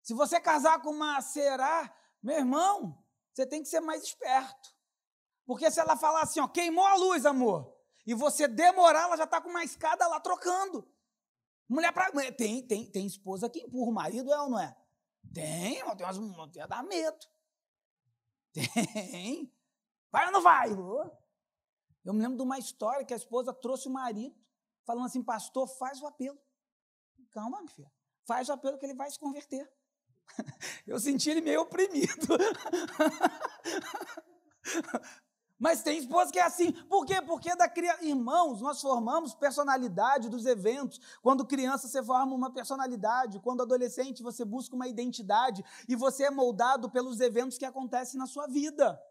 Se 0.02 0.14
você 0.14 0.40
casar 0.40 0.82
com 0.82 0.90
uma 0.90 1.22
será, 1.22 1.94
meu 2.24 2.38
irmão, 2.38 2.98
você 3.32 3.46
tem 3.46 3.62
que 3.62 3.68
ser 3.68 3.82
mais 3.82 4.04
esperto. 4.04 4.74
Porque 5.46 5.70
se 5.70 5.80
ela 5.80 5.98
falar 5.98 6.22
assim, 6.22 6.40
ó, 6.40 6.48
queimou 6.48 6.86
a 6.86 6.96
luz, 6.96 7.26
amor, 7.26 7.72
e 8.08 8.16
você 8.16 8.48
demorar, 8.48 9.04
ela 9.04 9.18
já 9.18 9.26
está 9.26 9.42
com 9.42 9.50
uma 9.50 9.66
escada 9.66 10.08
lá 10.08 10.20
trocando. 10.20 10.88
Mulher 11.68 11.92
pra, 11.92 12.10
tem, 12.32 12.66
tem, 12.66 12.90
tem 12.90 13.06
esposa 13.06 13.50
que 13.50 13.60
empurra 13.60 13.92
o 13.92 13.94
marido, 13.94 14.34
é 14.34 14.42
ou 14.42 14.50
não 14.50 14.60
é? 14.60 14.76
Tem, 15.34 15.82
tem 15.96 16.06
umas 16.06 16.18
mulheres 16.18 16.70
dá 16.70 16.84
medo. 16.84 17.26
Tem. 18.54 19.52
Vai 20.12 20.28
ou 20.28 20.32
não 20.32 20.42
vai? 20.42 20.70
Eu 20.70 22.14
me 22.14 22.22
lembro 22.22 22.38
de 22.38 22.44
uma 22.44 22.60
história 22.60 23.06
que 23.06 23.14
a 23.14 23.18
esposa 23.18 23.52
trouxe 23.54 23.88
o 23.88 23.92
marido, 23.92 24.36
falando 24.86 25.06
assim, 25.06 25.24
pastor, 25.24 25.68
faz 25.68 26.02
o 26.02 26.06
apelo. 26.06 26.40
Calma, 27.32 27.58
minha 27.60 27.72
filha. 27.72 27.92
Faz 28.26 28.48
o 28.50 28.54
apelo 28.54 28.78
que 28.78 28.86
ele 28.86 28.94
vai 28.94 29.10
se 29.10 29.18
converter. 29.18 29.72
Eu 30.86 31.00
senti 31.00 31.30
ele 31.30 31.42
meio 31.42 31.62
oprimido. 31.62 32.28
Mas 35.64 35.82
tem 35.82 35.98
esposa 35.98 36.30
que 36.30 36.40
é 36.40 36.44
assim. 36.44 36.74
Por 36.74 37.06
quê? 37.06 37.22
Porque 37.22 37.56
da 37.56 37.70
criança. 37.70 38.04
Irmãos, 38.04 38.60
nós 38.60 38.82
formamos 38.82 39.34
personalidade 39.34 40.28
dos 40.28 40.46
eventos. 40.46 41.00
Quando 41.22 41.48
criança, 41.48 41.88
você 41.88 42.04
forma 42.04 42.36
uma 42.36 42.52
personalidade. 42.52 43.40
Quando 43.40 43.62
adolescente, 43.62 44.22
você 44.22 44.44
busca 44.44 44.76
uma 44.76 44.90
identidade. 44.90 45.64
E 45.88 45.96
você 45.96 46.26
é 46.26 46.30
moldado 46.30 46.92
pelos 46.92 47.22
eventos 47.22 47.58
que 47.58 47.64
acontecem 47.64 48.20
na 48.20 48.28
sua 48.28 48.46
vida. 48.46 49.02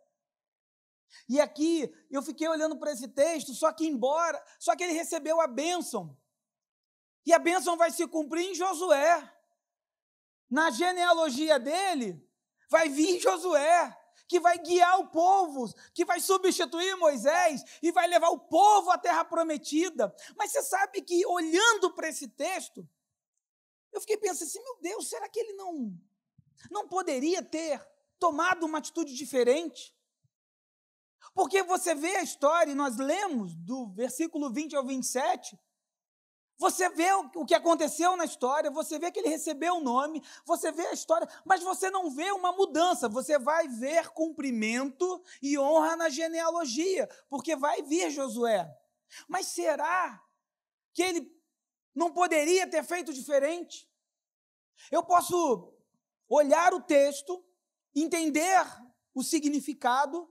E 1.26 1.40
aqui 1.40 1.90
eu 2.10 2.20
fiquei 2.22 2.46
olhando 2.46 2.76
para 2.76 2.92
esse 2.92 3.08
texto, 3.08 3.54
só 3.54 3.72
que 3.72 3.86
embora, 3.86 4.38
só 4.58 4.76
que 4.76 4.84
ele 4.84 4.92
recebeu 4.92 5.40
a 5.40 5.46
bênção. 5.46 6.14
E 7.24 7.32
a 7.32 7.38
bênção 7.38 7.78
vai 7.78 7.90
se 7.90 8.06
cumprir 8.06 8.50
em 8.50 8.54
Josué. 8.54 9.26
Na 10.50 10.70
genealogia 10.70 11.58
dele, 11.58 12.22
vai 12.68 12.90
vir 12.90 13.18
Josué 13.20 14.01
que 14.28 14.40
vai 14.40 14.58
guiar 14.58 15.00
o 15.00 15.08
povo, 15.08 15.72
que 15.92 16.04
vai 16.04 16.20
substituir 16.20 16.96
Moisés 16.96 17.62
e 17.82 17.92
vai 17.92 18.06
levar 18.06 18.30
o 18.30 18.38
povo 18.38 18.90
à 18.90 18.98
terra 18.98 19.24
prometida. 19.24 20.14
Mas 20.36 20.50
você 20.50 20.62
sabe 20.62 21.02
que 21.02 21.26
olhando 21.26 21.92
para 21.92 22.08
esse 22.08 22.28
texto, 22.28 22.88
eu 23.92 24.00
fiquei 24.00 24.16
pensando 24.16 24.48
assim, 24.48 24.62
meu 24.62 24.78
Deus, 24.80 25.08
será 25.08 25.28
que 25.28 25.38
ele 25.38 25.52
não 25.54 25.92
não 26.70 26.88
poderia 26.88 27.42
ter 27.42 27.84
tomado 28.18 28.64
uma 28.64 28.78
atitude 28.78 29.14
diferente? 29.14 29.94
Porque 31.34 31.62
você 31.62 31.94
vê 31.94 32.16
a 32.16 32.22
história, 32.22 32.72
e 32.72 32.74
nós 32.74 32.96
lemos 32.96 33.54
do 33.54 33.88
versículo 33.92 34.52
20 34.52 34.76
ao 34.76 34.86
27, 34.86 35.58
você 36.58 36.88
vê 36.90 37.12
o 37.34 37.44
que 37.44 37.54
aconteceu 37.54 38.16
na 38.16 38.24
história, 38.24 38.70
você 38.70 38.98
vê 38.98 39.10
que 39.10 39.18
ele 39.18 39.28
recebeu 39.28 39.76
o 39.76 39.80
nome, 39.80 40.22
você 40.44 40.70
vê 40.70 40.86
a 40.86 40.92
história, 40.92 41.28
mas 41.44 41.62
você 41.62 41.90
não 41.90 42.10
vê 42.10 42.30
uma 42.30 42.52
mudança, 42.52 43.08
você 43.08 43.38
vai 43.38 43.66
ver 43.66 44.10
cumprimento 44.10 45.22
e 45.40 45.58
honra 45.58 45.96
na 45.96 46.08
genealogia, 46.08 47.08
porque 47.28 47.56
vai 47.56 47.82
vir 47.82 48.10
Josué. 48.10 48.68
Mas 49.28 49.46
será 49.46 50.22
que 50.92 51.02
ele 51.02 51.42
não 51.94 52.12
poderia 52.12 52.66
ter 52.66 52.84
feito 52.84 53.12
diferente? 53.12 53.90
Eu 54.90 55.02
posso 55.02 55.72
olhar 56.28 56.72
o 56.72 56.80
texto, 56.80 57.44
entender 57.94 58.64
o 59.14 59.22
significado, 59.22 60.30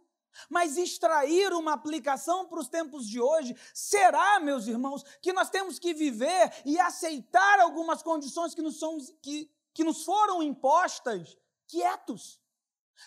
mas 0.49 0.77
extrair 0.77 1.53
uma 1.53 1.73
aplicação 1.73 2.47
para 2.47 2.59
os 2.59 2.67
tempos 2.67 3.07
de 3.07 3.19
hoje, 3.19 3.55
será, 3.73 4.39
meus 4.39 4.67
irmãos, 4.67 5.03
que 5.21 5.33
nós 5.33 5.49
temos 5.49 5.79
que 5.79 5.93
viver 5.93 6.51
e 6.65 6.79
aceitar 6.79 7.59
algumas 7.59 8.01
condições 8.01 8.53
que 8.53 8.61
nos, 8.61 8.79
são, 8.79 8.97
que, 9.21 9.51
que 9.73 9.83
nos 9.83 10.03
foram 10.03 10.41
impostas 10.41 11.37
quietos? 11.67 12.39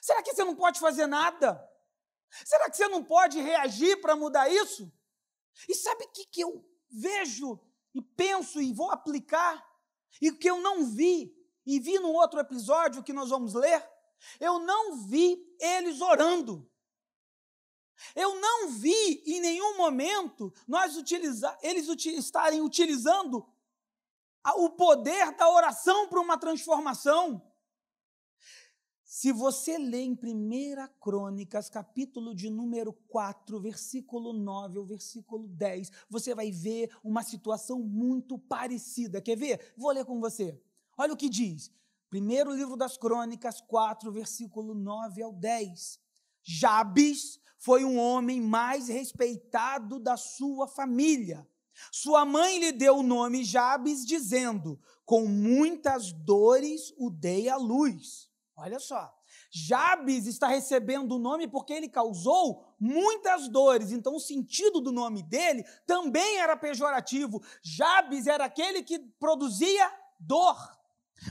Será 0.00 0.22
que 0.22 0.34
você 0.34 0.44
não 0.44 0.56
pode 0.56 0.80
fazer 0.80 1.06
nada? 1.06 1.62
Será 2.44 2.68
que 2.68 2.76
você 2.76 2.88
não 2.88 3.04
pode 3.04 3.40
reagir 3.40 4.00
para 4.00 4.16
mudar 4.16 4.48
isso? 4.48 4.92
E 5.68 5.74
sabe 5.74 6.04
o 6.04 6.08
que, 6.08 6.26
que 6.26 6.40
eu 6.40 6.64
vejo 6.90 7.60
e 7.94 8.02
penso 8.02 8.60
e 8.60 8.72
vou 8.72 8.90
aplicar? 8.90 9.64
E 10.20 10.32
que 10.32 10.48
eu 10.48 10.60
não 10.60 10.84
vi, 10.84 11.32
e 11.66 11.78
vi 11.78 11.98
num 11.98 12.14
outro 12.14 12.40
episódio 12.40 13.02
que 13.02 13.12
nós 13.12 13.30
vamos 13.30 13.54
ler? 13.54 13.88
Eu 14.40 14.58
não 14.58 14.96
vi 15.06 15.38
eles 15.60 16.00
orando. 16.00 16.68
Eu 18.14 18.40
não 18.40 18.68
vi 18.70 19.22
em 19.26 19.40
nenhum 19.40 19.76
momento 19.76 20.52
nós 20.66 20.96
utilizar, 20.96 21.58
eles 21.62 21.88
estarem 22.06 22.60
utilizando 22.60 23.46
o 24.56 24.70
poder 24.70 25.34
da 25.36 25.48
oração 25.50 26.08
para 26.08 26.20
uma 26.20 26.38
transformação. 26.38 27.42
Se 29.04 29.30
você 29.30 29.78
lê 29.78 30.00
em 30.00 30.12
1 30.12 30.88
Crônicas, 31.00 31.70
capítulo 31.70 32.34
de 32.34 32.50
número 32.50 32.92
4, 32.92 33.60
versículo 33.60 34.32
9 34.32 34.80
ou 34.80 34.84
versículo 34.84 35.46
10, 35.46 35.88
você 36.10 36.34
vai 36.34 36.50
ver 36.50 36.90
uma 37.02 37.22
situação 37.22 37.78
muito 37.78 38.36
parecida. 38.36 39.22
Quer 39.22 39.36
ver? 39.36 39.72
Vou 39.76 39.92
ler 39.92 40.04
com 40.04 40.18
você. 40.18 40.60
Olha 40.98 41.12
o 41.12 41.16
que 41.16 41.28
diz. 41.28 41.70
Primeiro 42.10 42.52
livro 42.52 42.76
das 42.76 42.96
Crônicas, 42.96 43.60
4, 43.60 44.10
versículo 44.10 44.74
9 44.74 45.22
ao 45.22 45.32
10. 45.32 46.00
Jabes 46.42 47.40
foi 47.64 47.82
um 47.82 47.98
homem 47.98 48.42
mais 48.42 48.88
respeitado 48.88 49.98
da 49.98 50.18
sua 50.18 50.68
família. 50.68 51.48
Sua 51.90 52.22
mãe 52.26 52.58
lhe 52.58 52.72
deu 52.72 52.98
o 52.98 53.02
nome 53.02 53.42
Jabes, 53.42 54.04
dizendo: 54.04 54.78
Com 55.06 55.26
muitas 55.26 56.12
dores 56.12 56.92
o 56.98 57.08
dei 57.08 57.48
à 57.48 57.56
luz. 57.56 58.28
Olha 58.54 58.78
só. 58.78 59.10
Jabes 59.50 60.26
está 60.26 60.46
recebendo 60.46 61.12
o 61.12 61.18
nome 61.18 61.48
porque 61.48 61.72
ele 61.72 61.88
causou 61.88 62.62
muitas 62.78 63.48
dores. 63.48 63.92
Então, 63.92 64.14
o 64.14 64.20
sentido 64.20 64.80
do 64.80 64.92
nome 64.92 65.22
dele 65.22 65.64
também 65.86 66.38
era 66.38 66.56
pejorativo. 66.56 67.42
Jabes 67.62 68.26
era 68.26 68.44
aquele 68.44 68.82
que 68.82 68.98
produzia 69.18 69.90
dor. 70.20 70.56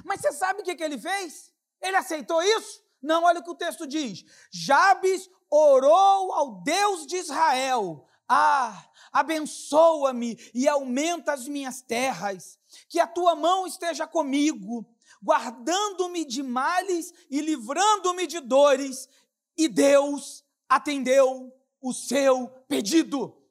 Mas 0.03 0.19
você 0.19 0.31
sabe 0.31 0.61
o 0.61 0.63
que, 0.63 0.83
ele 0.83 0.97
fez? 0.97 1.53
Ele 1.79 1.95
aceitou 1.95 2.41
isso? 2.41 2.81
Não, 3.03 3.25
olha 3.25 3.41
o 3.41 3.43
que 3.43 3.51
o 3.51 3.55
texto 3.55 3.85
diz. 3.85 4.23
Jabes 4.49 5.29
orou 5.51 6.31
ao 6.31 6.63
Deus 6.63 7.05
de 7.05 7.17
Israel: 7.17 8.07
Ah, 8.27 8.89
abençoa-me 9.11 10.37
e 10.53 10.67
aumenta 10.67 11.33
as 11.33 11.45
minhas 11.47 11.81
terras, 11.81 12.57
que 12.87 13.01
a 13.01 13.05
tua 13.05 13.35
mão 13.35 13.67
esteja 13.67 14.07
comigo, 14.07 14.87
guardando-me 15.21 16.23
de 16.23 16.41
males 16.41 17.13
e 17.29 17.41
livrando-me 17.41 18.25
de 18.25 18.39
dores. 18.39 19.09
E 19.57 19.67
Deus 19.67 20.43
atendeu 20.69 21.53
o 21.81 21.93
seu 21.93 22.47
pedido. 22.67 23.42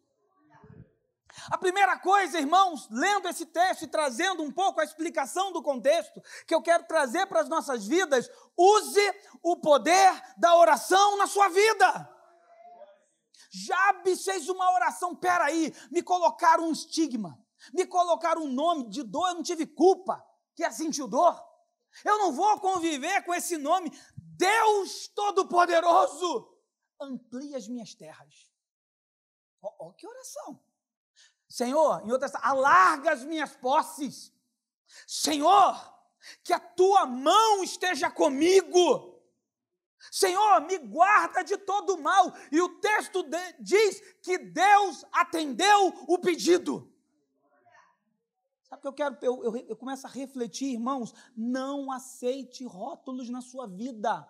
A 1.50 1.56
primeira 1.56 1.98
coisa, 1.98 2.38
irmãos, 2.38 2.88
lendo 2.90 3.28
esse 3.28 3.46
texto 3.46 3.82
e 3.82 3.86
trazendo 3.86 4.42
um 4.42 4.50
pouco 4.50 4.80
a 4.80 4.84
explicação 4.84 5.52
do 5.52 5.62
contexto, 5.62 6.22
que 6.46 6.54
eu 6.54 6.62
quero 6.62 6.84
trazer 6.84 7.26
para 7.26 7.40
as 7.40 7.48
nossas 7.48 7.86
vidas, 7.86 8.30
use 8.56 9.14
o 9.42 9.56
poder 9.56 10.12
da 10.36 10.56
oração 10.56 11.16
na 11.16 11.26
sua 11.26 11.48
vida. 11.48 12.08
Jabes 13.50 14.24
fez 14.24 14.48
uma 14.48 14.72
oração, 14.72 15.16
peraí, 15.16 15.74
me 15.90 16.02
colocaram 16.02 16.68
um 16.68 16.72
estigma, 16.72 17.38
me 17.72 17.86
colocaram 17.86 18.42
um 18.42 18.52
nome 18.52 18.88
de 18.88 19.02
dor, 19.02 19.28
eu 19.28 19.34
não 19.36 19.42
tive 19.42 19.66
culpa, 19.66 20.24
que 20.54 20.64
é 20.64 20.70
sentir 20.70 21.06
dor. 21.06 21.42
Eu 22.04 22.18
não 22.18 22.32
vou 22.32 22.58
conviver 22.60 23.22
com 23.24 23.34
esse 23.34 23.58
nome. 23.58 23.90
Deus 24.16 25.08
Todo-Poderoso, 25.08 26.56
amplie 27.00 27.54
as 27.54 27.68
minhas 27.68 27.94
terras. 27.94 28.50
Ó, 29.60 29.68
oh, 29.68 29.88
oh, 29.88 29.92
que 29.92 30.06
oração! 30.06 30.71
Senhor, 31.52 32.00
em 32.02 32.10
outras, 32.10 32.34
alarga 32.36 33.12
as 33.12 33.24
minhas 33.24 33.54
posses. 33.54 34.32
Senhor, 35.06 35.76
que 36.42 36.50
a 36.50 36.58
tua 36.58 37.04
mão 37.04 37.62
esteja 37.62 38.10
comigo. 38.10 39.20
Senhor, 40.10 40.62
me 40.62 40.78
guarda 40.78 41.42
de 41.42 41.58
todo 41.58 41.98
mal. 41.98 42.32
E 42.50 42.58
o 42.58 42.80
texto 42.80 43.22
de, 43.24 43.52
diz 43.60 44.00
que 44.22 44.38
Deus 44.38 45.04
atendeu 45.12 45.88
o 46.08 46.18
pedido. 46.18 46.90
Sabe 48.62 48.78
o 48.78 48.80
que 48.80 48.88
eu 48.88 48.92
quero? 48.94 49.18
Eu, 49.20 49.44
eu, 49.44 49.56
eu 49.68 49.76
começo 49.76 50.06
a 50.06 50.10
refletir, 50.10 50.72
irmãos. 50.72 51.12
Não 51.36 51.92
aceite 51.92 52.64
rótulos 52.64 53.28
na 53.28 53.42
sua 53.42 53.66
vida. 53.66 54.26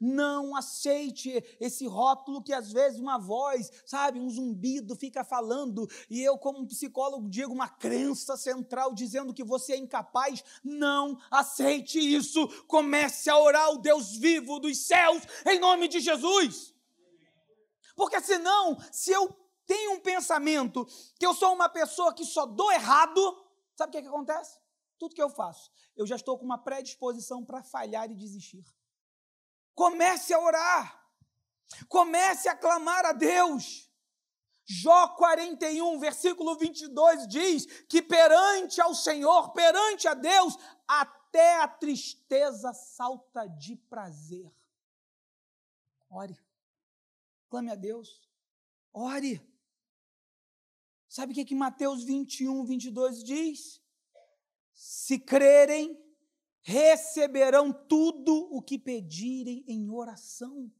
Não 0.00 0.56
aceite 0.56 1.44
esse 1.60 1.86
rótulo 1.86 2.42
que 2.42 2.54
às 2.54 2.72
vezes 2.72 2.98
uma 2.98 3.18
voz, 3.18 3.70
sabe, 3.84 4.18
um 4.18 4.30
zumbido 4.30 4.96
fica 4.96 5.22
falando, 5.22 5.86
e 6.08 6.22
eu, 6.22 6.38
como 6.38 6.66
psicólogo, 6.66 7.28
digo 7.28 7.52
uma 7.52 7.68
crença 7.68 8.34
central 8.36 8.94
dizendo 8.94 9.34
que 9.34 9.44
você 9.44 9.74
é 9.74 9.76
incapaz. 9.76 10.42
Não 10.64 11.18
aceite 11.30 11.98
isso. 11.98 12.48
Comece 12.66 13.28
a 13.28 13.38
orar 13.38 13.70
o 13.72 13.78
Deus 13.78 14.16
vivo 14.16 14.58
dos 14.58 14.78
céus, 14.78 15.22
em 15.46 15.58
nome 15.58 15.86
de 15.86 16.00
Jesus. 16.00 16.74
Porque 17.94 18.18
senão, 18.22 18.78
se 18.90 19.12
eu 19.12 19.28
tenho 19.66 19.92
um 19.92 20.00
pensamento 20.00 20.86
que 21.18 21.26
eu 21.26 21.34
sou 21.34 21.52
uma 21.52 21.68
pessoa 21.68 22.14
que 22.14 22.24
só 22.24 22.46
dou 22.46 22.72
errado, 22.72 23.20
sabe 23.76 23.90
o 23.90 23.92
que, 23.92 23.98
é 23.98 24.02
que 24.02 24.08
acontece? 24.08 24.58
Tudo 24.98 25.14
que 25.14 25.22
eu 25.22 25.28
faço, 25.28 25.70
eu 25.96 26.06
já 26.06 26.16
estou 26.16 26.38
com 26.38 26.44
uma 26.44 26.58
predisposição 26.58 27.44
para 27.44 27.62
falhar 27.62 28.10
e 28.10 28.14
desistir. 28.14 28.64
Comece 29.74 30.34
a 30.34 30.40
orar. 30.40 31.00
Comece 31.88 32.48
a 32.48 32.56
clamar 32.56 33.04
a 33.04 33.12
Deus. 33.12 33.90
Jó 34.64 35.08
41, 35.16 35.98
versículo 35.98 36.56
22 36.56 37.26
diz 37.26 37.66
que 37.88 38.00
perante 38.00 38.80
ao 38.80 38.94
Senhor, 38.94 39.52
perante 39.52 40.06
a 40.06 40.14
Deus, 40.14 40.56
até 40.86 41.56
a 41.60 41.66
tristeza 41.66 42.72
salta 42.72 43.48
de 43.48 43.74
prazer. 43.74 44.48
Ore. 46.08 46.38
Clame 47.48 47.72
a 47.72 47.74
Deus. 47.74 48.28
Ore. 48.92 49.40
Sabe 51.08 51.32
o 51.32 51.34
que, 51.34 51.44
que 51.44 51.54
Mateus 51.56 52.04
21, 52.04 52.64
22 52.64 53.24
diz? 53.24 53.82
Se 54.72 55.18
crerem, 55.18 56.00
receberão 56.62 57.72
tudo 57.72 58.48
o 58.52 58.60
que 58.60 58.78
pedirem 58.78 59.64
em 59.66 59.90
oração. 59.90 60.70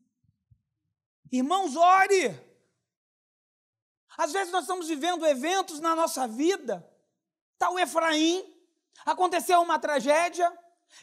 Irmãos, 1.33 1.77
ore. 1.77 2.39
Às 4.17 4.33
vezes 4.33 4.53
nós 4.53 4.63
estamos 4.63 4.89
vivendo 4.89 5.27
eventos 5.27 5.81
na 5.81 5.95
nossa 5.95 6.27
vida. 6.27 6.87
Está 7.55 7.71
o 7.71 7.79
Efraim, 7.79 8.45
aconteceu 9.05 9.61
uma 9.61 9.79
tragédia, 9.79 10.51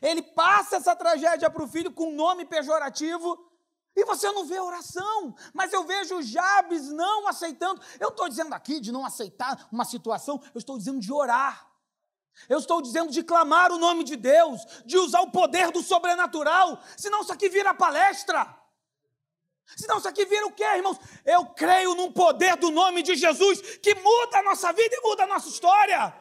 ele 0.01 0.21
passa 0.21 0.77
essa 0.77 0.95
tragédia 0.95 1.49
para 1.49 1.63
o 1.63 1.67
filho 1.67 1.91
com 1.91 2.09
um 2.09 2.15
nome 2.15 2.45
pejorativo, 2.45 3.47
e 3.95 4.05
você 4.05 4.31
não 4.31 4.45
vê 4.45 4.59
oração, 4.59 5.35
mas 5.53 5.73
eu 5.73 5.83
vejo 5.83 6.21
Jabes 6.21 6.89
não 6.89 7.27
aceitando. 7.27 7.81
Eu 7.99 8.09
estou 8.09 8.29
dizendo 8.29 8.53
aqui 8.53 8.79
de 8.79 8.91
não 8.91 9.03
aceitar 9.03 9.67
uma 9.71 9.85
situação, 9.85 10.39
eu 10.53 10.59
estou 10.59 10.77
dizendo 10.77 10.99
de 10.99 11.11
orar. 11.11 11.66
Eu 12.47 12.59
estou 12.59 12.81
dizendo 12.81 13.11
de 13.11 13.23
clamar 13.23 13.71
o 13.71 13.77
nome 13.77 14.03
de 14.03 14.15
Deus, 14.15 14.61
de 14.85 14.97
usar 14.97 15.21
o 15.21 15.31
poder 15.31 15.71
do 15.71 15.81
sobrenatural, 15.81 16.79
senão 16.95 17.21
isso 17.21 17.33
aqui 17.33 17.49
vira 17.49 17.73
palestra. 17.73 18.55
Senão 19.75 19.97
isso 19.97 20.07
aqui 20.07 20.25
vira 20.25 20.47
o 20.47 20.53
quê, 20.53 20.63
irmãos? 20.63 20.97
Eu 21.25 21.47
creio 21.47 21.93
num 21.93 22.09
poder 22.11 22.55
do 22.55 22.71
nome 22.71 23.03
de 23.03 23.15
Jesus 23.15 23.59
que 23.79 23.93
muda 23.95 24.37
a 24.37 24.43
nossa 24.43 24.71
vida 24.71 24.95
e 24.95 25.01
muda 25.01 25.23
a 25.23 25.27
nossa 25.27 25.49
história. 25.49 26.15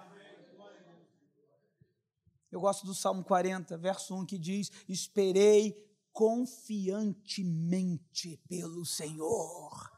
Eu 2.50 2.60
gosto 2.60 2.84
do 2.86 2.94
Salmo 2.94 3.22
40, 3.22 3.78
verso 3.78 4.16
1, 4.16 4.26
que 4.26 4.38
diz: 4.38 4.72
Esperei 4.88 5.76
confiantemente 6.12 8.40
pelo 8.48 8.84
Senhor. 8.84 9.94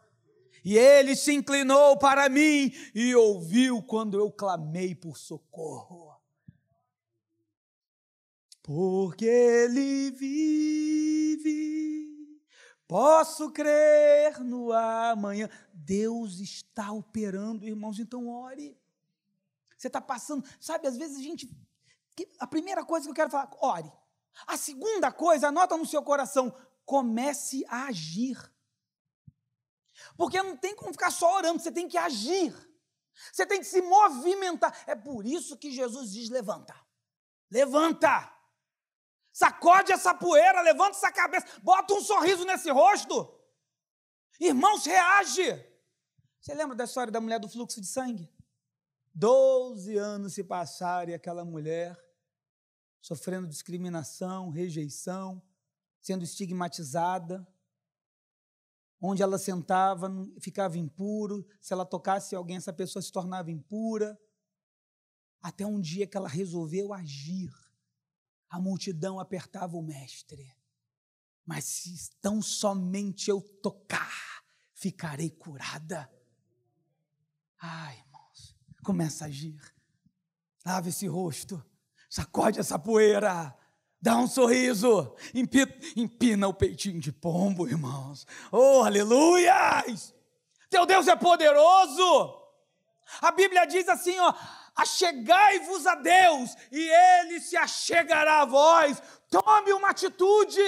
E 0.64 0.76
ele 0.76 1.14
se 1.16 1.32
inclinou 1.32 1.96
para 1.96 2.28
mim 2.28 2.70
e 2.94 3.14
ouviu 3.14 3.82
quando 3.82 4.18
eu 4.18 4.30
clamei 4.30 4.94
por 4.94 5.16
socorro 5.16 6.07
porque 8.68 9.24
Ele 9.24 10.10
vive, 10.10 11.48
posso 12.86 13.50
crer 13.50 14.40
no 14.40 14.70
amanhã. 14.74 15.48
Deus 15.72 16.38
está 16.38 16.92
operando, 16.92 17.66
irmãos, 17.66 17.98
então 17.98 18.28
ore. 18.28 18.78
Você 19.74 19.86
está 19.86 20.02
passando, 20.02 20.46
sabe, 20.60 20.86
às 20.86 20.98
vezes 20.98 21.16
a 21.16 21.22
gente. 21.22 21.48
A 22.38 22.46
primeira 22.46 22.84
coisa 22.84 23.06
que 23.06 23.10
eu 23.10 23.14
quero 23.14 23.30
falar, 23.30 23.48
ore. 23.58 23.90
A 24.46 24.58
segunda 24.58 25.10
coisa, 25.10 25.48
anota 25.48 25.74
no 25.74 25.86
seu 25.86 26.02
coração, 26.02 26.54
comece 26.84 27.64
a 27.68 27.86
agir. 27.86 28.36
Porque 30.14 30.42
não 30.42 30.58
tem 30.58 30.76
como 30.76 30.92
ficar 30.92 31.10
só 31.10 31.36
orando, 31.36 31.58
você 31.58 31.72
tem 31.72 31.88
que 31.88 31.96
agir. 31.96 32.54
Você 33.32 33.46
tem 33.46 33.60
que 33.60 33.66
se 33.66 33.80
movimentar. 33.80 34.84
É 34.86 34.94
por 34.94 35.24
isso 35.24 35.56
que 35.56 35.70
Jesus 35.70 36.12
diz: 36.12 36.28
levanta. 36.28 36.78
Levanta. 37.50 38.36
Sacode 39.38 39.92
essa 39.92 40.12
poeira, 40.12 40.62
levanta 40.62 40.96
essa 40.96 41.12
cabeça, 41.12 41.46
bota 41.62 41.94
um 41.94 42.00
sorriso 42.00 42.44
nesse 42.44 42.72
rosto. 42.72 43.32
Irmãos, 44.40 44.84
reage. 44.84 45.64
Você 46.40 46.52
lembra 46.54 46.74
da 46.74 46.82
história 46.82 47.12
da 47.12 47.20
mulher 47.20 47.38
do 47.38 47.48
fluxo 47.48 47.80
de 47.80 47.86
sangue? 47.86 48.28
Doze 49.14 49.96
anos 49.96 50.34
se 50.34 50.42
passaram 50.42 51.12
e 51.12 51.14
aquela 51.14 51.44
mulher 51.44 51.96
sofrendo 53.00 53.46
discriminação, 53.46 54.50
rejeição, 54.50 55.40
sendo 56.00 56.24
estigmatizada. 56.24 57.46
Onde 59.00 59.22
ela 59.22 59.38
sentava, 59.38 60.10
ficava 60.40 60.76
impuro. 60.76 61.46
Se 61.60 61.72
ela 61.72 61.86
tocasse 61.86 62.34
alguém, 62.34 62.56
essa 62.56 62.72
pessoa 62.72 63.00
se 63.00 63.12
tornava 63.12 63.52
impura. 63.52 64.20
Até 65.40 65.64
um 65.64 65.80
dia 65.80 66.08
que 66.08 66.16
ela 66.16 66.28
resolveu 66.28 66.92
agir 66.92 67.52
a 68.50 68.58
multidão 68.60 69.20
apertava 69.20 69.76
o 69.76 69.82
mestre. 69.82 70.56
Mas 71.44 71.64
se 71.64 72.10
tão 72.20 72.42
somente 72.42 73.30
eu 73.30 73.40
tocar, 73.40 74.42
ficarei 74.74 75.30
curada. 75.30 76.10
Ai, 77.60 77.98
irmãos, 77.98 78.56
começa 78.84 79.24
a 79.24 79.28
agir. 79.28 79.60
Lava 80.64 80.88
esse 80.88 81.06
rosto, 81.06 81.64
sacode 82.10 82.60
essa 82.60 82.78
poeira, 82.78 83.56
dá 84.00 84.16
um 84.18 84.26
sorriso, 84.26 85.16
empina, 85.34 85.74
empina 85.96 86.48
o 86.48 86.54
peitinho 86.54 87.00
de 87.00 87.10
pombo, 87.10 87.66
irmãos. 87.66 88.26
Oh, 88.52 88.82
aleluias! 88.82 90.14
Teu 90.68 90.84
Deus 90.84 91.08
é 91.08 91.16
poderoso. 91.16 92.38
A 93.22 93.32
Bíblia 93.32 93.64
diz 93.66 93.88
assim, 93.88 94.18
ó, 94.18 94.34
achegai-vos 94.78 95.86
a 95.86 95.96
Deus 95.96 96.54
e 96.70 96.88
ele 96.88 97.40
se 97.40 97.56
achegará 97.56 98.42
a 98.42 98.44
vós. 98.44 99.02
Tome 99.28 99.72
uma 99.72 99.90
atitude, 99.90 100.62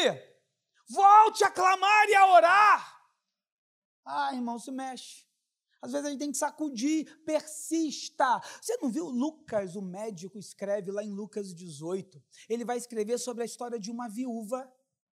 volte 0.89 1.45
a 1.45 1.51
clamar 1.51 2.09
e 2.09 2.15
a 2.17 2.27
orar. 2.27 3.01
Ah, 4.05 4.35
irmão, 4.35 4.59
se 4.59 4.73
mexe. 4.73 5.25
Às 5.81 5.93
vezes 5.93 6.07
a 6.07 6.11
gente 6.11 6.19
tem 6.19 6.33
que 6.33 6.37
sacudir, 6.37 7.23
persista. 7.25 8.41
Você 8.61 8.77
não 8.83 8.91
viu 8.91 9.07
Lucas, 9.07 9.77
o 9.77 9.81
médico, 9.81 10.39
escreve 10.39 10.91
lá 10.91 11.03
em 11.03 11.13
Lucas 11.13 11.55
18. 11.55 12.23
Ele 12.49 12.65
vai 12.65 12.77
escrever 12.77 13.17
sobre 13.19 13.45
a 13.45 13.47
história 13.47 13.79
de 13.79 13.91
uma 13.91 14.09
viúva 14.09 14.71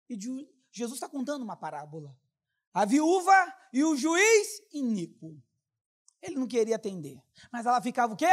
e 0.09 0.17
de 0.17 0.29
Jesus 0.73 0.97
está 0.97 1.09
contando 1.09 1.43
uma 1.43 1.57
parábola. 1.57 2.15
A 2.75 2.85
viúva 2.85 3.33
e 3.73 3.83
o 3.83 3.97
juiz 3.97 4.61
iníquo. 4.73 5.41
Ele 6.21 6.35
não 6.35 6.49
queria 6.49 6.77
atender, 6.77 7.23
mas 7.51 7.65
ela 7.65 7.81
ficava 7.81 8.13
o 8.13 8.17
quê? 8.17 8.27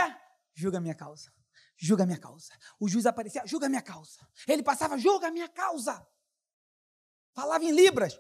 Julga 0.56 0.78
a 0.80 0.82
minha 0.82 0.96
causa. 0.96 1.32
Julga 1.78 2.04
a 2.04 2.06
minha 2.06 2.20
causa. 2.20 2.58
O 2.80 2.88
juiz 2.88 3.06
aparecia, 3.06 3.46
julga 3.46 3.66
a 3.66 3.70
minha 3.70 3.82
causa. 3.82 4.28
Ele 4.48 4.64
passava, 4.64 4.98
julga 4.98 5.28
a 5.28 5.32
minha 5.32 5.50
causa. 5.50 6.06
Falava 7.34 7.64
em 7.64 7.72
libras. 7.72 8.18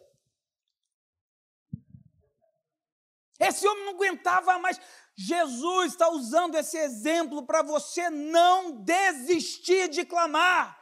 Esse 3.40 3.68
homem 3.68 3.86
não 3.86 3.94
aguentava 3.94 4.60
mais. 4.60 4.80
Jesus 5.16 5.94
está 5.94 6.10
usando 6.10 6.56
esse 6.56 6.78
exemplo 6.78 7.46
para 7.46 7.62
você 7.62 8.10
não 8.10 8.84
desistir 8.84 9.88
de 9.88 10.06
clamar, 10.06 10.78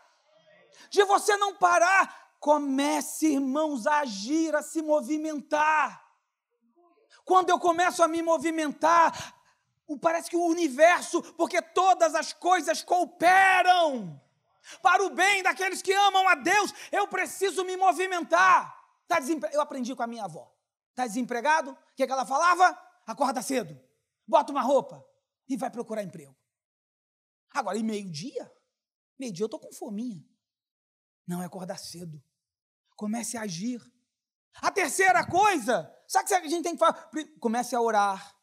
de 0.89 1.03
você 1.03 1.37
não 1.37 1.55
parar. 1.55 2.21
Comece, 2.39 3.33
irmãos, 3.33 3.87
a 3.87 3.99
agir, 3.99 4.55
a 4.55 4.61
se 4.61 4.81
movimentar. 4.81 6.03
Quando 7.23 7.49
eu 7.49 7.59
começo 7.59 8.03
a 8.03 8.07
me 8.07 8.21
movimentar, 8.21 9.42
Parece 10.01 10.29
que 10.29 10.35
o 10.35 10.45
universo, 10.45 11.21
porque 11.33 11.61
todas 11.61 12.15
as 12.15 12.33
coisas 12.33 12.83
cooperam 12.83 14.19
para 14.81 15.03
o 15.03 15.09
bem 15.09 15.43
daqueles 15.43 15.81
que 15.81 15.93
amam 15.93 16.27
a 16.27 16.35
Deus. 16.35 16.73
Eu 16.91 17.07
preciso 17.07 17.63
me 17.63 17.75
movimentar. 17.75 18.73
Tá 19.07 19.19
desempre... 19.19 19.49
Eu 19.53 19.61
aprendi 19.61 19.95
com 19.95 20.03
a 20.03 20.07
minha 20.07 20.23
avó. 20.23 20.51
Está 20.91 21.05
desempregado? 21.05 21.71
O 21.71 21.77
que, 21.95 22.03
é 22.03 22.07
que 22.07 22.13
ela 22.13 22.25
falava? 22.25 22.77
Acorda 23.05 23.41
cedo, 23.41 23.77
bota 24.25 24.51
uma 24.51 24.61
roupa 24.61 25.05
e 25.49 25.57
vai 25.57 25.69
procurar 25.69 26.03
emprego. 26.03 26.35
Agora, 27.51 27.77
e 27.77 27.83
meio-dia? 27.83 28.51
Meio-dia 29.19 29.43
eu 29.43 29.47
estou 29.47 29.59
com 29.59 29.73
fominha. 29.73 30.23
Não 31.27 31.41
é 31.41 31.45
acordar 31.45 31.77
cedo. 31.77 32.23
Comece 32.95 33.37
a 33.37 33.41
agir. 33.41 33.81
A 34.61 34.71
terceira 34.71 35.25
coisa, 35.25 35.91
sabe 36.07 36.25
o 36.25 36.27
que 36.27 36.33
a 36.35 36.49
gente 36.49 36.63
tem 36.63 36.73
que 36.73 36.79
fazer? 36.79 37.25
Comece 37.39 37.75
a 37.75 37.81
orar 37.81 38.35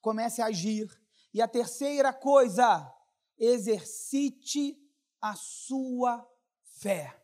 comece 0.00 0.42
a 0.42 0.46
agir. 0.46 0.88
E 1.32 1.40
a 1.40 1.48
terceira 1.48 2.12
coisa, 2.12 2.92
exercite 3.38 4.76
a 5.20 5.34
sua 5.36 6.26
fé. 6.62 7.16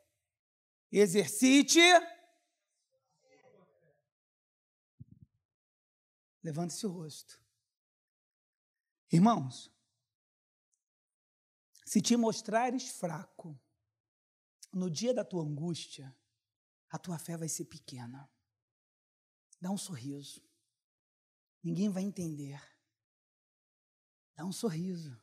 Exercite. 0.90 1.80
Levante-se 6.42 6.86
o 6.86 6.90
rosto. 6.90 7.40
Irmãos, 9.10 9.72
se 11.84 12.00
te 12.00 12.16
mostrares 12.16 12.90
fraco 12.90 13.58
no 14.72 14.90
dia 14.90 15.14
da 15.14 15.24
tua 15.24 15.42
angústia, 15.42 16.16
a 16.90 16.98
tua 16.98 17.18
fé 17.18 17.36
vai 17.36 17.48
ser 17.48 17.64
pequena. 17.64 18.30
Dá 19.60 19.70
um 19.70 19.78
sorriso. 19.78 20.45
Ninguém 21.66 21.88
vai 21.88 22.04
entender. 22.04 22.62
Dá 24.36 24.44
um 24.44 24.52
sorriso. 24.52 25.20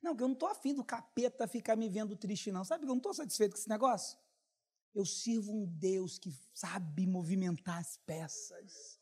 Não, 0.00 0.12
porque 0.12 0.22
eu 0.22 0.28
não 0.28 0.32
estou 0.32 0.48
afim 0.48 0.72
do 0.72 0.82
capeta 0.82 1.46
ficar 1.46 1.76
me 1.76 1.90
vendo 1.90 2.16
triste, 2.16 2.50
não. 2.50 2.64
Sabe 2.64 2.84
que 2.84 2.86
eu 2.86 2.94
não 2.94 2.96
estou 2.96 3.12
satisfeito 3.12 3.52
com 3.52 3.58
esse 3.58 3.68
negócio? 3.68 4.18
Eu 4.94 5.04
sirvo 5.04 5.52
um 5.52 5.66
Deus 5.66 6.18
que 6.18 6.34
sabe 6.54 7.06
movimentar 7.06 7.80
as 7.80 7.98
peças. 7.98 8.98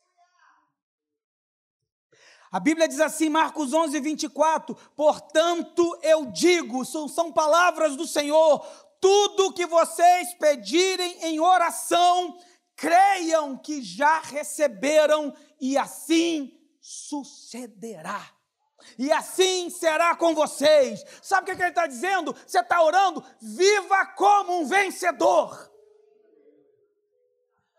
A 2.51 2.59
Bíblia 2.59 2.89
diz 2.89 2.99
assim, 2.99 3.29
Marcos 3.29 3.71
11, 3.71 3.97
24: 4.01 4.75
Portanto, 4.93 5.97
eu 6.03 6.25
digo, 6.25 6.83
são, 6.83 7.07
são 7.07 7.31
palavras 7.31 7.95
do 7.95 8.05
Senhor, 8.05 8.59
tudo 8.99 9.53
que 9.53 9.65
vocês 9.65 10.33
pedirem 10.33 11.25
em 11.25 11.39
oração, 11.39 12.37
creiam 12.75 13.57
que 13.57 13.81
já 13.81 14.19
receberam, 14.19 15.35
e 15.59 15.77
assim 15.77 16.59
sucederá. 16.79 18.31
E 18.97 19.11
assim 19.11 19.69
será 19.69 20.15
com 20.15 20.35
vocês. 20.35 21.03
Sabe 21.21 21.51
o 21.51 21.55
que 21.55 21.61
ele 21.61 21.69
está 21.69 21.87
dizendo? 21.87 22.33
Você 22.45 22.59
está 22.59 22.81
orando? 22.83 23.23
Viva 23.41 24.05
como 24.17 24.59
um 24.59 24.65
vencedor. 24.65 25.71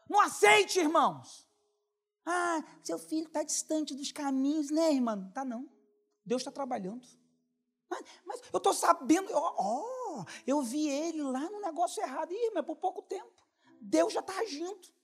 Não 0.09 0.21
aceite, 0.21 0.81
irmãos. 0.81 1.47
Ah, 2.25 2.63
seu 2.83 2.99
filho 2.99 3.27
está 3.27 3.43
distante 3.43 3.95
dos 3.95 4.11
caminhos, 4.11 4.71
né, 4.71 4.93
irmã? 4.93 5.31
Tá 5.35 5.45
não. 5.45 5.69
Deus 6.25 6.41
está 6.41 6.51
trabalhando. 6.51 7.07
Mas, 7.89 8.03
mas 8.25 8.41
eu 8.53 8.57
estou 8.57 8.73
sabendo, 8.73 9.29
ó, 9.33 9.55
oh, 9.59 10.25
eu 10.47 10.63
vi 10.63 10.89
ele 10.89 11.23
lá 11.23 11.51
no 11.51 11.61
negócio 11.61 12.03
errado. 12.03 12.33
Ih, 12.33 12.51
mas 12.55 12.65
por 12.65 12.77
pouco 12.77 13.03
tempo. 13.03 13.44
Deus 13.81 14.13
já 14.13 14.21
está 14.21 14.39
agindo. 14.39 14.95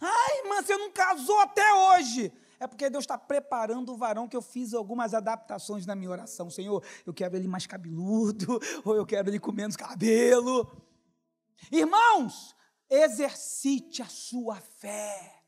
Ai, 0.00 0.38
irmã, 0.44 0.62
você 0.62 0.76
não 0.76 0.90
casou 0.90 1.38
até 1.40 1.74
hoje. 1.74 2.32
É 2.60 2.66
porque 2.66 2.90
Deus 2.90 3.04
está 3.04 3.16
preparando 3.16 3.92
o 3.92 3.96
varão 3.96 4.28
que 4.28 4.36
eu 4.36 4.42
fiz 4.42 4.74
algumas 4.74 5.14
adaptações 5.14 5.86
na 5.86 5.94
minha 5.94 6.10
oração. 6.10 6.50
Senhor, 6.50 6.84
eu 7.06 7.14
quero 7.14 7.36
ele 7.36 7.46
mais 7.46 7.66
cabeludo, 7.66 8.58
ou 8.84 8.96
eu 8.96 9.06
quero 9.06 9.30
ele 9.30 9.38
com 9.38 9.52
menos 9.52 9.76
cabelo. 9.76 10.68
Irmãos, 11.70 12.56
exercite 12.90 14.02
a 14.02 14.06
sua 14.06 14.56
fé. 14.56 15.42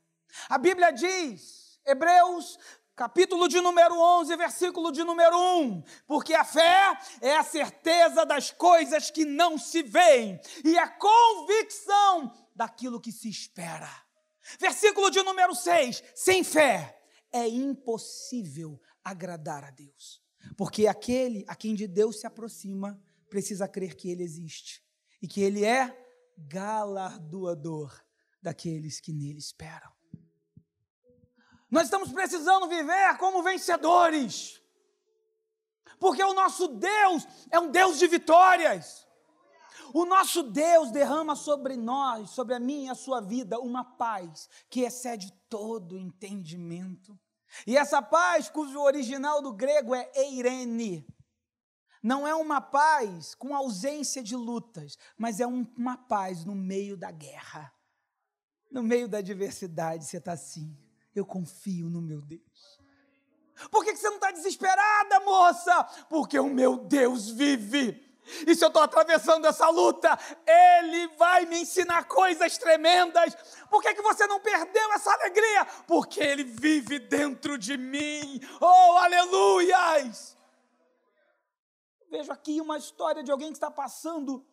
A 0.49 0.57
Bíblia 0.57 0.93
diz, 0.93 1.81
Hebreus 1.85 2.59
capítulo 3.01 3.49
de 3.49 3.63
número 3.63 3.99
11, 3.99 4.37
versículo 4.37 4.93
de 4.93 5.03
número 5.03 5.35
1, 5.35 5.83
porque 6.07 6.35
a 6.35 6.45
fé 6.45 6.99
é 7.23 7.35
a 7.35 7.43
certeza 7.43 8.27
das 8.27 8.51
coisas 8.51 9.11
que 9.11 9.25
não 9.25 9.57
se 9.57 9.83
veem 9.83 10.39
e 10.63 10.77
a 10.77 10.87
convicção 10.87 12.31
daquilo 12.55 13.01
que 13.01 13.11
se 13.11 13.31
espera. 13.31 13.89
Versículo 14.61 15.11
de 15.11 15.23
número 15.23 15.55
6, 15.55 16.03
sem 16.15 16.45
fé 16.45 17.03
é 17.33 17.49
impossível 17.49 18.79
agradar 19.03 19.65
a 19.65 19.71
Deus, 19.71 20.21
porque 20.55 20.87
aquele 20.87 21.43
a 21.49 21.57
quem 21.57 21.75
de 21.75 21.89
Deus 21.89 22.21
se 22.21 22.27
aproxima 22.27 23.03
precisa 23.31 23.67
crer 23.67 23.97
que 23.97 24.11
ele 24.11 24.23
existe 24.23 24.85
e 25.23 25.27
que 25.27 25.41
ele 25.41 25.65
é 25.65 25.91
galardoador 26.37 27.99
daqueles 28.43 29.01
que 29.01 29.15
nele 29.15 29.39
esperam. 29.39 30.00
Nós 31.71 31.85
estamos 31.85 32.13
precisando 32.13 32.67
viver 32.67 33.17
como 33.19 33.43
vencedores. 33.43 34.61
Porque 36.01 36.23
o 36.23 36.35
nosso 36.35 36.67
Deus 36.67 37.27
é 37.51 37.61
um 37.61 37.71
Deus 37.71 37.99
de 37.99 38.09
vitórias. 38.09 39.07
O 39.95 40.05
nosso 40.05 40.43
Deus 40.43 40.91
derrama 40.91 41.37
sobre 41.37 41.77
nós, 41.77 42.31
sobre 42.31 42.55
a 42.55 42.61
minha 42.61 42.89
e 42.89 42.91
a 42.91 42.95
sua 42.95 43.21
vida, 43.21 43.61
uma 43.61 43.85
paz 43.85 44.49
que 44.69 44.81
excede 44.81 45.33
todo 45.49 45.99
entendimento. 45.99 47.19
E 47.67 47.77
essa 47.77 48.01
paz, 48.01 48.49
cujo 48.49 48.81
original 48.81 49.43
do 49.43 49.53
grego 49.53 49.95
é 49.95 50.11
eirene, 50.15 51.07
não 52.03 52.27
é 52.27 52.35
uma 52.35 52.61
paz 52.61 53.35
com 53.35 53.55
ausência 53.55 54.23
de 54.23 54.35
lutas, 54.35 54.97
mas 55.19 55.41
é 55.41 55.47
uma 55.47 55.97
paz 55.97 56.45
no 56.45 56.55
meio 56.55 56.97
da 56.97 57.11
guerra, 57.11 57.73
no 58.71 58.83
meio 58.83 59.09
da 59.09 59.19
adversidade. 59.19 60.07
Você 60.07 60.19
está 60.19 60.33
assim 60.33 60.90
eu 61.15 61.25
confio 61.27 61.89
no 61.89 62.01
meu 62.01 62.21
Deus. 62.21 62.81
Por 63.71 63.85
que 63.85 63.95
você 63.95 64.09
não 64.09 64.17
está 64.17 64.31
desesperada, 64.31 65.21
moça? 65.21 65.85
Porque 66.09 66.39
o 66.39 66.49
meu 66.49 66.77
Deus 66.77 67.31
vive. 67.31 68.09
E 68.47 68.55
se 68.55 68.65
eu 68.65 68.69
estou 68.69 68.83
atravessando 68.83 69.47
essa 69.47 69.69
luta, 69.71 70.19
Ele 70.47 71.09
vai 71.17 71.47
me 71.47 71.61
ensinar 71.61 72.05
coisas 72.05 72.57
tremendas. 72.57 73.35
Por 73.69 73.83
que, 73.83 73.95
que 73.95 74.03
você 74.03 74.27
não 74.27 74.41
perdeu 74.41 74.93
essa 74.93 75.13
alegria? 75.13 75.65
Porque 75.87 76.21
Ele 76.21 76.45
vive 76.45 76.99
dentro 76.99 77.59
de 77.59 77.77
mim. 77.77 78.41
Oh, 78.61 78.97
aleluias! 78.99 80.37
Vejo 82.09 82.33
aqui 82.33 82.61
uma 82.61 82.79
história 82.79 83.23
de 83.23 83.31
alguém 83.31 83.49
que 83.49 83.57
está 83.57 83.71
passando 83.71 84.45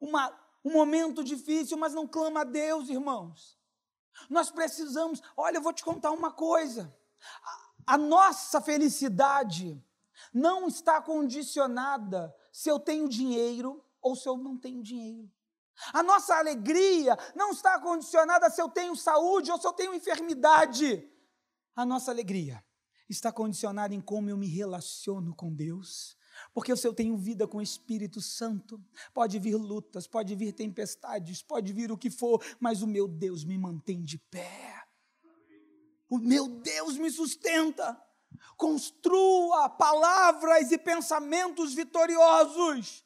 uma, 0.00 0.32
um 0.64 0.72
momento 0.72 1.24
difícil, 1.24 1.76
mas 1.76 1.94
não 1.94 2.06
clama 2.06 2.40
a 2.40 2.44
Deus, 2.44 2.88
irmãos. 2.88 3.57
Nós 4.28 4.50
precisamos, 4.50 5.22
olha, 5.36 5.56
eu 5.56 5.62
vou 5.62 5.72
te 5.72 5.84
contar 5.84 6.10
uma 6.10 6.32
coisa. 6.32 6.94
A, 7.86 7.94
a 7.94 7.98
nossa 7.98 8.60
felicidade 8.60 9.82
não 10.32 10.68
está 10.68 11.00
condicionada 11.00 12.34
se 12.52 12.68
eu 12.68 12.78
tenho 12.78 13.08
dinheiro 13.08 13.84
ou 14.00 14.16
se 14.16 14.28
eu 14.28 14.36
não 14.36 14.56
tenho 14.56 14.82
dinheiro. 14.82 15.30
A 15.92 16.02
nossa 16.02 16.36
alegria 16.36 17.16
não 17.34 17.52
está 17.52 17.78
condicionada 17.78 18.50
se 18.50 18.60
eu 18.60 18.68
tenho 18.68 18.96
saúde 18.96 19.50
ou 19.50 19.60
se 19.60 19.66
eu 19.66 19.72
tenho 19.72 19.94
enfermidade. 19.94 21.08
A 21.74 21.86
nossa 21.86 22.10
alegria 22.10 22.64
está 23.08 23.32
condicionada 23.32 23.94
em 23.94 24.00
como 24.00 24.28
eu 24.28 24.36
me 24.36 24.48
relaciono 24.48 25.34
com 25.34 25.54
Deus. 25.54 26.17
Porque 26.52 26.74
se 26.76 26.86
eu 26.86 26.94
tenho 26.94 27.16
vida 27.16 27.46
com 27.46 27.58
o 27.58 27.62
Espírito 27.62 28.20
Santo, 28.20 28.82
pode 29.12 29.38
vir 29.38 29.56
lutas, 29.56 30.06
pode 30.06 30.34
vir 30.34 30.52
tempestades, 30.52 31.42
pode 31.42 31.72
vir 31.72 31.92
o 31.92 31.98
que 31.98 32.10
for, 32.10 32.42
mas 32.58 32.82
o 32.82 32.86
meu 32.86 33.06
Deus 33.06 33.44
me 33.44 33.56
mantém 33.56 34.02
de 34.02 34.18
pé. 34.18 34.84
O 36.08 36.18
meu 36.18 36.48
Deus 36.48 36.96
me 36.96 37.10
sustenta. 37.10 38.02
Construa 38.56 39.68
palavras 39.68 40.70
e 40.72 40.78
pensamentos 40.78 41.74
vitoriosos. 41.74 43.04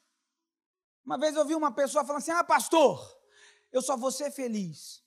Uma 1.05 1.17
vez 1.17 1.35
eu 1.35 1.41
ouvi 1.41 1.55
uma 1.55 1.71
pessoa 1.71 2.05
falando 2.05 2.21
assim: 2.21 2.31
Ah, 2.31 2.43
pastor, 2.43 2.99
eu 3.71 3.81
só 3.81 3.97
vou 3.97 4.11
ser 4.11 4.31
feliz 4.31 5.03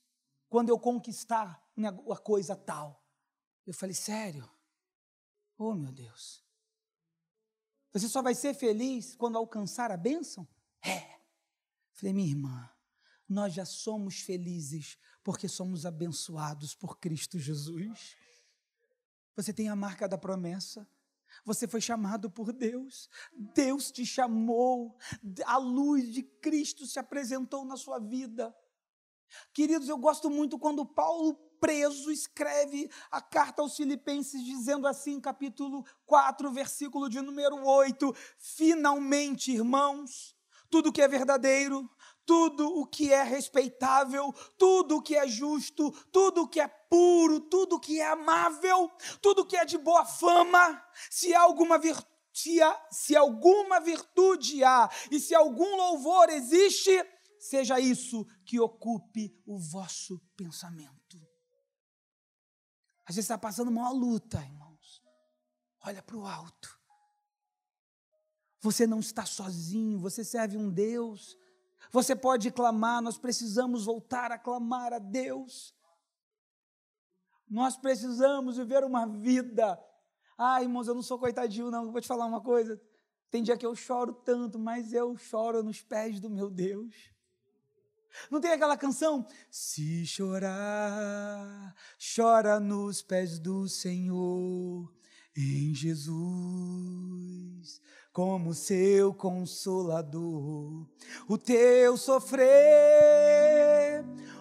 quando 0.48 0.68
eu 0.68 0.78
conquistar 0.78 1.62
uma 1.76 1.92
coisa 2.18 2.54
tal. 2.54 3.02
Eu 3.66 3.74
falei: 3.74 3.94
Sério? 3.94 4.48
Oh, 5.58 5.74
meu 5.74 5.90
Deus. 5.90 6.45
Você 7.96 8.10
só 8.10 8.20
vai 8.20 8.34
ser 8.34 8.52
feliz 8.52 9.16
quando 9.16 9.38
alcançar 9.38 9.90
a 9.90 9.96
bênção? 9.96 10.46
É. 10.82 11.18
Falei, 11.94 12.12
minha 12.12 12.28
irmã, 12.28 12.70
nós 13.26 13.54
já 13.54 13.64
somos 13.64 14.20
felizes 14.20 14.98
porque 15.24 15.48
somos 15.48 15.86
abençoados 15.86 16.74
por 16.74 16.98
Cristo 16.98 17.38
Jesus. 17.38 18.14
Você 19.34 19.50
tem 19.50 19.70
a 19.70 19.74
marca 19.74 20.06
da 20.06 20.18
promessa. 20.18 20.86
Você 21.42 21.66
foi 21.66 21.80
chamado 21.80 22.30
por 22.30 22.52
Deus. 22.52 23.08
Deus 23.54 23.90
te 23.90 24.04
chamou. 24.04 24.98
A 25.46 25.56
luz 25.56 26.12
de 26.12 26.22
Cristo 26.22 26.86
se 26.86 26.98
apresentou 26.98 27.64
na 27.64 27.78
sua 27.78 27.98
vida. 27.98 28.54
Queridos, 29.54 29.88
eu 29.88 29.96
gosto 29.96 30.28
muito 30.28 30.58
quando 30.58 30.84
Paulo 30.84 31.45
preso, 31.58 32.10
escreve 32.10 32.90
a 33.10 33.20
carta 33.20 33.62
aos 33.62 33.76
Filipenses, 33.76 34.44
dizendo 34.44 34.86
assim, 34.86 35.20
capítulo 35.20 35.84
4, 36.04 36.50
versículo 36.52 37.08
de 37.08 37.20
número 37.20 37.64
8: 37.64 38.14
Finalmente, 38.38 39.52
irmãos, 39.52 40.36
tudo 40.70 40.92
que 40.92 41.02
é 41.02 41.08
verdadeiro, 41.08 41.88
tudo 42.26 42.66
o 42.66 42.84
que 42.84 43.12
é 43.12 43.22
respeitável, 43.22 44.34
tudo 44.58 44.96
o 44.96 45.02
que 45.02 45.14
é 45.14 45.28
justo, 45.28 45.92
tudo 46.10 46.42
o 46.42 46.48
que 46.48 46.60
é 46.60 46.66
puro, 46.66 47.40
tudo 47.40 47.76
o 47.76 47.80
que 47.80 48.00
é 48.00 48.10
amável, 48.10 48.90
tudo 49.22 49.42
o 49.42 49.46
que 49.46 49.56
é 49.56 49.64
de 49.64 49.78
boa 49.78 50.04
fama, 50.04 50.82
se 51.08 51.32
há 51.34 51.40
alguma 51.40 51.78
virtude, 51.78 52.10
se, 52.32 52.58
se 52.90 53.16
alguma 53.16 53.80
virtude 53.80 54.62
há 54.62 54.90
e 55.10 55.18
se 55.18 55.34
algum 55.34 55.76
louvor 55.76 56.28
existe, 56.28 56.92
seja 57.38 57.80
isso 57.80 58.26
que 58.44 58.60
ocupe 58.60 59.34
o 59.46 59.58
vosso 59.58 60.20
pensamento. 60.36 60.95
Às 63.06 63.14
vezes 63.14 63.26
está 63.26 63.38
passando 63.38 63.68
uma 63.68 63.88
luta, 63.90 64.42
irmãos. 64.42 65.02
Olha 65.84 66.02
para 66.02 66.16
o 66.16 66.26
alto. 66.26 66.76
Você 68.60 68.84
não 68.86 68.98
está 68.98 69.24
sozinho, 69.24 70.00
você 70.00 70.24
serve 70.24 70.56
um 70.56 70.68
Deus. 70.68 71.38
Você 71.92 72.16
pode 72.16 72.50
clamar, 72.50 73.00
nós 73.00 73.16
precisamos 73.16 73.84
voltar 73.84 74.32
a 74.32 74.38
clamar 74.38 74.92
a 74.92 74.98
Deus. 74.98 75.72
Nós 77.48 77.76
precisamos 77.76 78.56
viver 78.56 78.82
uma 78.82 79.06
vida. 79.06 79.80
Ai, 80.36 80.64
irmãos, 80.64 80.88
eu 80.88 80.94
não 80.94 81.02
sou 81.02 81.16
coitadinho, 81.16 81.70
não. 81.70 81.92
Vou 81.92 82.00
te 82.00 82.08
falar 82.08 82.26
uma 82.26 82.40
coisa. 82.40 82.80
Tem 83.30 83.40
dia 83.40 83.56
que 83.56 83.64
eu 83.64 83.74
choro 83.76 84.12
tanto, 84.12 84.58
mas 84.58 84.92
eu 84.92 85.16
choro 85.16 85.62
nos 85.62 85.80
pés 85.80 86.18
do 86.18 86.28
meu 86.28 86.50
Deus. 86.50 87.14
Não 88.30 88.40
tem 88.40 88.52
aquela 88.52 88.76
canção? 88.76 89.26
Se 89.50 90.06
chorar, 90.06 91.74
chora 92.14 92.58
nos 92.58 93.02
pés 93.02 93.38
do 93.38 93.68
Senhor, 93.68 94.92
em 95.36 95.74
Jesus, 95.74 96.20
como 98.12 98.54
seu 98.54 99.12
consolador. 99.14 100.86
O 101.28 101.36
teu 101.38 101.96
sofrer, 101.96 102.46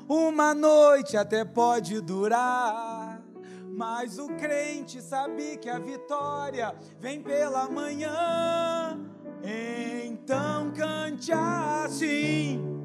uma 0.08 0.54
noite 0.54 1.18
até 1.18 1.44
pode 1.44 2.00
durar. 2.02 3.24
Mas 3.68 4.18
o 4.18 4.30
crente 4.30 5.02
sabe 5.02 5.58
que 5.58 5.70
a 5.70 5.80
vitória 5.80 6.74
vem 6.98 7.22
pela 7.22 7.70
manhã. 7.70 8.98
Então 9.44 10.72
cante 10.72 11.34
assim 11.34 12.85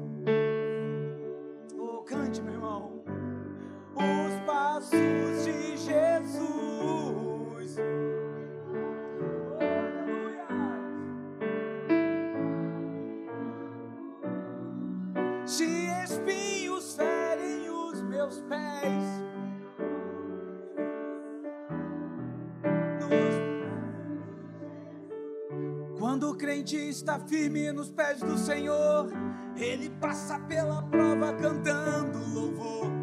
está 27.01 27.19
firme 27.19 27.71
nos 27.71 27.89
pés 27.89 28.19
do 28.19 28.37
Senhor 28.37 29.07
ele 29.55 29.89
passa 29.89 30.39
pela 30.39 30.81
prova 30.83 31.33
cantando 31.33 32.19
louvor. 32.33 33.00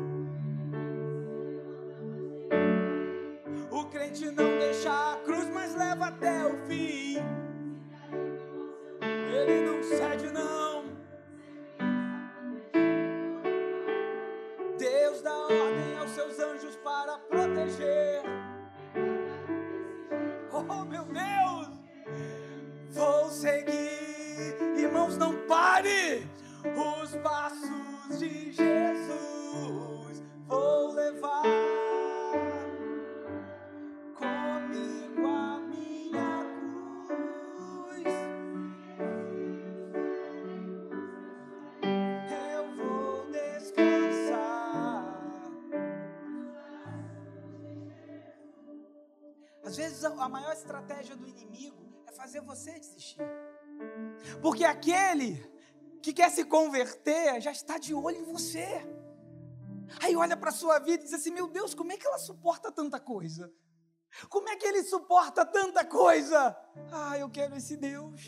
Inimigo 51.42 52.03
é 52.07 52.12
fazer 52.12 52.40
você 52.40 52.72
desistir. 52.79 53.20
Porque 54.42 54.64
aquele 54.64 55.44
que 56.03 56.12
quer 56.12 56.31
se 56.31 56.44
converter 56.44 57.40
já 57.40 57.53
está 57.53 57.79
de 57.79 57.94
olho 57.94 58.18
em 58.18 58.24
você. 58.24 58.66
Aí 60.03 60.14
olha 60.16 60.37
para 60.37 60.51
a 60.51 60.53
sua 60.53 60.79
vida 60.79 61.03
e 61.03 61.07
diz 61.07 61.14
assim: 61.14 61.31
Meu 61.31 61.48
Deus, 61.48 61.74
como 61.74 61.92
é 61.92 61.96
que 61.96 62.07
ela 62.07 62.18
suporta 62.18 62.70
tanta 62.70 63.01
coisa? 63.01 63.53
Como 64.29 64.48
é 64.48 64.57
que 64.57 64.66
ele 64.66 64.83
suporta 64.83 65.44
tanta 65.44 65.85
coisa? 65.85 66.57
Ah, 66.90 67.18
eu 67.18 67.31
quero 67.31 67.57
esse 67.57 67.77
Deus. 67.77 68.20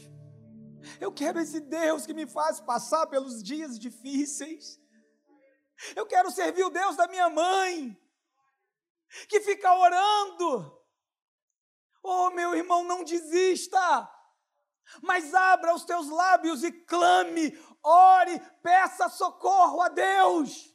Eu 1.00 1.12
quero 1.12 1.38
esse 1.38 1.60
Deus 1.60 2.06
que 2.06 2.14
me 2.14 2.26
faz 2.26 2.60
passar 2.60 3.06
pelos 3.06 3.42
dias 3.42 3.78
difíceis. 3.78 4.80
Eu 5.96 6.06
quero 6.06 6.30
servir 6.30 6.64
o 6.64 6.70
Deus 6.70 6.96
da 6.96 7.08
minha 7.08 7.28
mãe, 7.30 7.98
que 9.28 9.40
fica 9.40 9.74
orando. 9.74 10.79
Oh, 12.02 12.30
meu 12.30 12.54
irmão, 12.54 12.84
não 12.84 13.04
desista 13.04 14.08
mas 15.02 15.34
abra 15.34 15.74
os 15.74 15.84
teus 15.84 16.08
lábios 16.08 16.64
e 16.64 16.72
clame, 16.72 17.52
ore, 17.82 18.40
peça 18.62 19.08
socorro 19.08 19.80
a 19.80 19.88
Deus. 19.88 20.72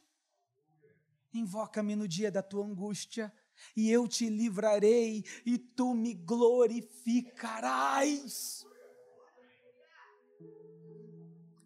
Invoca-me 1.32 1.94
no 1.94 2.08
dia 2.08 2.28
da 2.30 2.42
tua 2.42 2.64
angústia, 2.64 3.32
e 3.76 3.90
eu 3.90 4.08
te 4.08 4.28
livrarei, 4.28 5.24
e 5.44 5.58
tu 5.58 5.94
me 5.94 6.14
glorificarás. 6.14 8.64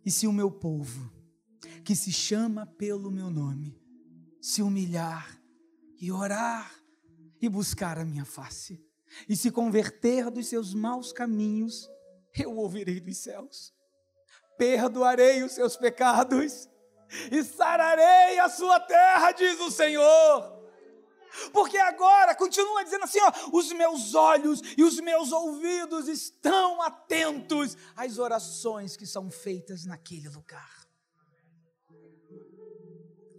E 0.05 0.11
se 0.11 0.27
o 0.27 0.33
meu 0.33 0.51
povo, 0.51 1.13
que 1.85 1.95
se 1.95 2.11
chama 2.13 2.67
pelo 2.67 3.11
meu 3.11 3.31
nome, 3.31 3.79
se 4.41 4.63
humilhar 4.63 5.39
e 6.01 6.11
orar 6.11 6.75
e 7.41 7.49
buscar 7.49 7.97
a 7.99 8.05
minha 8.05 8.25
face, 8.25 8.85
e 9.29 9.37
se 9.37 9.51
converter 9.51 10.31
dos 10.31 10.47
seus 10.47 10.75
maus 10.75 11.13
caminhos, 11.13 11.91
eu 12.39 12.57
ouvirei 12.57 13.01
dos 13.01 13.19
céus, 13.19 13.73
perdoarei 14.57 15.43
os 15.43 15.53
seus 15.53 15.77
pecados 15.77 16.69
e 17.31 17.43
sararei 17.43 18.39
a 18.39 18.49
sua 18.49 18.79
terra, 18.81 19.33
diz 19.33 19.59
o 19.61 19.71
Senhor. 19.71 20.61
Porque 21.53 21.79
agora, 21.79 22.35
continua 22.35 22.83
dizendo 22.83 23.05
assim: 23.05 23.21
ó, 23.21 23.57
os 23.57 23.73
meus 23.73 24.15
olhos 24.15 24.61
e 24.77 24.83
os 24.83 24.99
meus 25.01 25.31
ouvidos 25.33 26.09
estão 26.09 26.83
atentos 26.83 27.77
às 27.97 28.19
orações 28.19 28.97
que 28.97 29.07
são 29.07 29.31
feitas 29.31 29.85
naquele 29.85 30.29
lugar. 30.29 30.89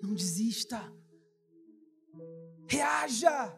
Não 0.01 0.13
desista, 0.13 0.91
reaja. 2.67 3.57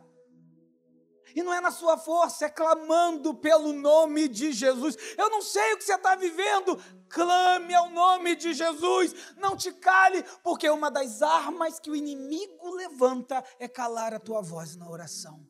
E 1.35 1.41
não 1.41 1.53
é 1.53 1.59
na 1.59 1.71
sua 1.71 1.97
força, 1.97 2.45
é 2.45 2.49
clamando 2.49 3.33
pelo 3.33 3.73
nome 3.73 4.27
de 4.27 4.51
Jesus. 4.51 4.95
Eu 5.17 5.29
não 5.29 5.41
sei 5.41 5.73
o 5.73 5.77
que 5.77 5.83
você 5.83 5.95
está 5.95 6.15
vivendo, 6.15 6.77
clame 7.09 7.73
ao 7.73 7.89
nome 7.89 8.35
de 8.35 8.53
Jesus. 8.53 9.13
Não 9.37 9.55
te 9.55 9.71
cale, 9.71 10.23
porque 10.43 10.69
uma 10.69 10.91
das 10.91 11.21
armas 11.21 11.79
que 11.79 11.89
o 11.89 11.95
inimigo 11.95 12.75
levanta 12.75 13.43
é 13.59 13.67
calar 13.67 14.13
a 14.13 14.19
tua 14.19 14.41
voz 14.41 14.75
na 14.75 14.89
oração, 14.89 15.47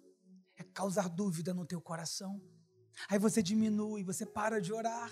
é 0.58 0.64
causar 0.64 1.10
dúvida 1.10 1.54
no 1.54 1.66
teu 1.66 1.82
coração. 1.82 2.42
Aí 3.10 3.20
você 3.20 3.42
diminui, 3.42 4.04
você 4.04 4.26
para 4.26 4.62
de 4.62 4.72
orar. 4.72 5.12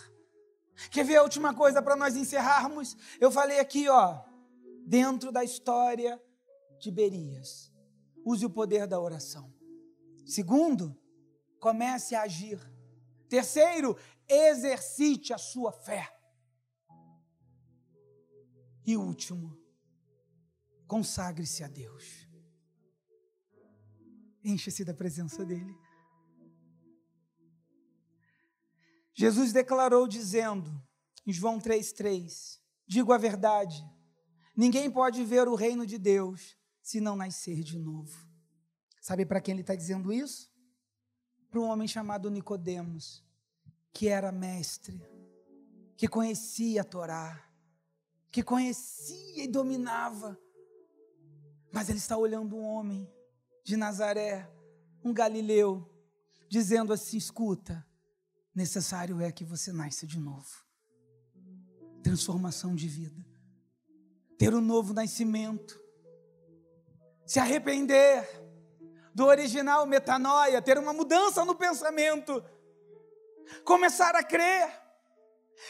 Quer 0.89 1.03
ver 1.03 1.17
a 1.17 1.23
última 1.23 1.53
coisa 1.53 1.81
para 1.81 1.95
nós 1.95 2.15
encerrarmos? 2.15 2.95
Eu 3.19 3.31
falei 3.31 3.59
aqui, 3.59 3.89
ó, 3.89 4.23
dentro 4.85 5.31
da 5.31 5.43
história 5.43 6.21
de 6.79 6.91
Berias. 6.91 7.71
Use 8.25 8.45
o 8.45 8.49
poder 8.49 8.87
da 8.87 8.99
oração. 8.99 9.51
Segundo, 10.25 10.97
comece 11.59 12.15
a 12.15 12.23
agir. 12.23 12.59
Terceiro, 13.29 13.97
exercite 14.27 15.33
a 15.33 15.37
sua 15.37 15.71
fé. 15.71 16.09
E 18.85 18.97
último, 18.97 19.57
consagre-se 20.87 21.63
a 21.63 21.67
Deus. 21.67 22.27
Encha-se 24.43 24.83
da 24.83 24.93
presença 24.93 25.45
dEle. 25.45 25.77
Jesus 29.13 29.53
declarou 29.53 30.07
dizendo, 30.07 30.81
em 31.25 31.31
João 31.31 31.59
3,3: 31.59 32.59
Digo 32.87 33.13
a 33.13 33.17
verdade, 33.17 33.85
ninguém 34.57 34.89
pode 34.89 35.23
ver 35.23 35.47
o 35.47 35.55
reino 35.55 35.85
de 35.85 35.97
Deus 35.97 36.57
se 36.81 36.99
não 36.99 37.15
nascer 37.15 37.63
de 37.63 37.77
novo. 37.77 38.30
Sabe 39.01 39.25
para 39.25 39.41
quem 39.41 39.53
ele 39.53 39.61
está 39.61 39.73
dizendo 39.73 40.13
isso? 40.13 40.53
Para 41.49 41.59
um 41.59 41.67
homem 41.67 41.87
chamado 41.87 42.29
Nicodemos, 42.29 43.25
que 43.91 44.07
era 44.07 44.31
mestre, 44.31 45.01
que 45.97 46.07
conhecia 46.07 46.81
a 46.81 46.83
Torá, 46.83 47.51
que 48.31 48.43
conhecia 48.43 49.43
e 49.43 49.47
dominava. 49.47 50.39
Mas 51.73 51.89
ele 51.89 51.97
está 51.97 52.15
olhando 52.15 52.55
um 52.55 52.63
homem 52.63 53.11
de 53.63 53.75
Nazaré, 53.75 54.47
um 55.03 55.11
galileu, 55.11 55.89
dizendo 56.47 56.93
assim: 56.93 57.17
escuta, 57.17 57.85
necessário 58.53 59.19
é 59.19 59.31
que 59.31 59.43
você 59.43 59.73
nasça 59.73 60.05
de 60.05 60.19
novo. 60.19 60.63
transformação 62.03 62.75
de 62.75 62.87
vida, 62.87 63.25
ter 64.37 64.53
um 64.53 64.61
novo 64.61 64.93
nascimento, 64.93 65.79
se 67.25 67.39
arrepender 67.39 68.40
do 69.13 69.25
original 69.25 69.85
metanoia, 69.85 70.61
ter 70.61 70.77
uma 70.77 70.93
mudança 70.93 71.43
no 71.45 71.55
pensamento, 71.55 72.43
começar 73.63 74.15
a 74.15 74.23
crer. 74.23 74.81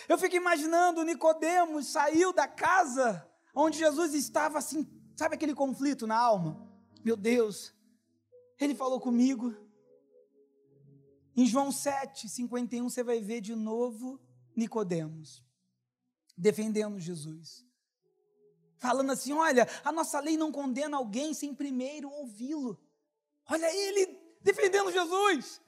Eu 0.08 0.18
fico 0.18 0.36
imaginando 0.36 1.04
Nicodemos 1.04 1.88
saiu 1.88 2.32
da 2.32 2.48
casa 2.48 3.28
onde 3.54 3.80
Jesus 3.80 4.14
estava 4.14 4.58
assim, 4.58 4.88
sabe 5.16 5.36
aquele 5.36 5.54
conflito 5.54 6.08
na 6.08 6.18
alma? 6.18 6.68
Meu 7.04 7.18
Deus, 7.18 7.74
ele 8.60 8.76
falou 8.76 9.00
comigo. 9.00 9.56
Em 11.36 11.46
João 11.46 11.72
7, 11.72 12.30
51, 12.30 12.90
você 12.90 13.04
vai 13.04 13.22
ver 13.22 13.42
de 13.42 13.56
novo 13.56 14.20
Nicodemos 14.56 15.44
defendendo 16.38 17.00
Jesus. 17.00 17.66
Falando 18.78 19.12
assim: 19.12 19.32
olha, 19.32 19.68
a 19.84 19.92
nossa 19.92 20.20
lei 20.20 20.36
não 20.36 20.52
condena 20.52 20.98
alguém 20.98 21.34
sem 21.34 21.54
primeiro 21.54 22.10
ouvi-lo. 22.10 22.80
Olha 23.52 23.70
ele 23.76 24.18
defendendo 24.42 24.94
Jesus. 24.94 25.62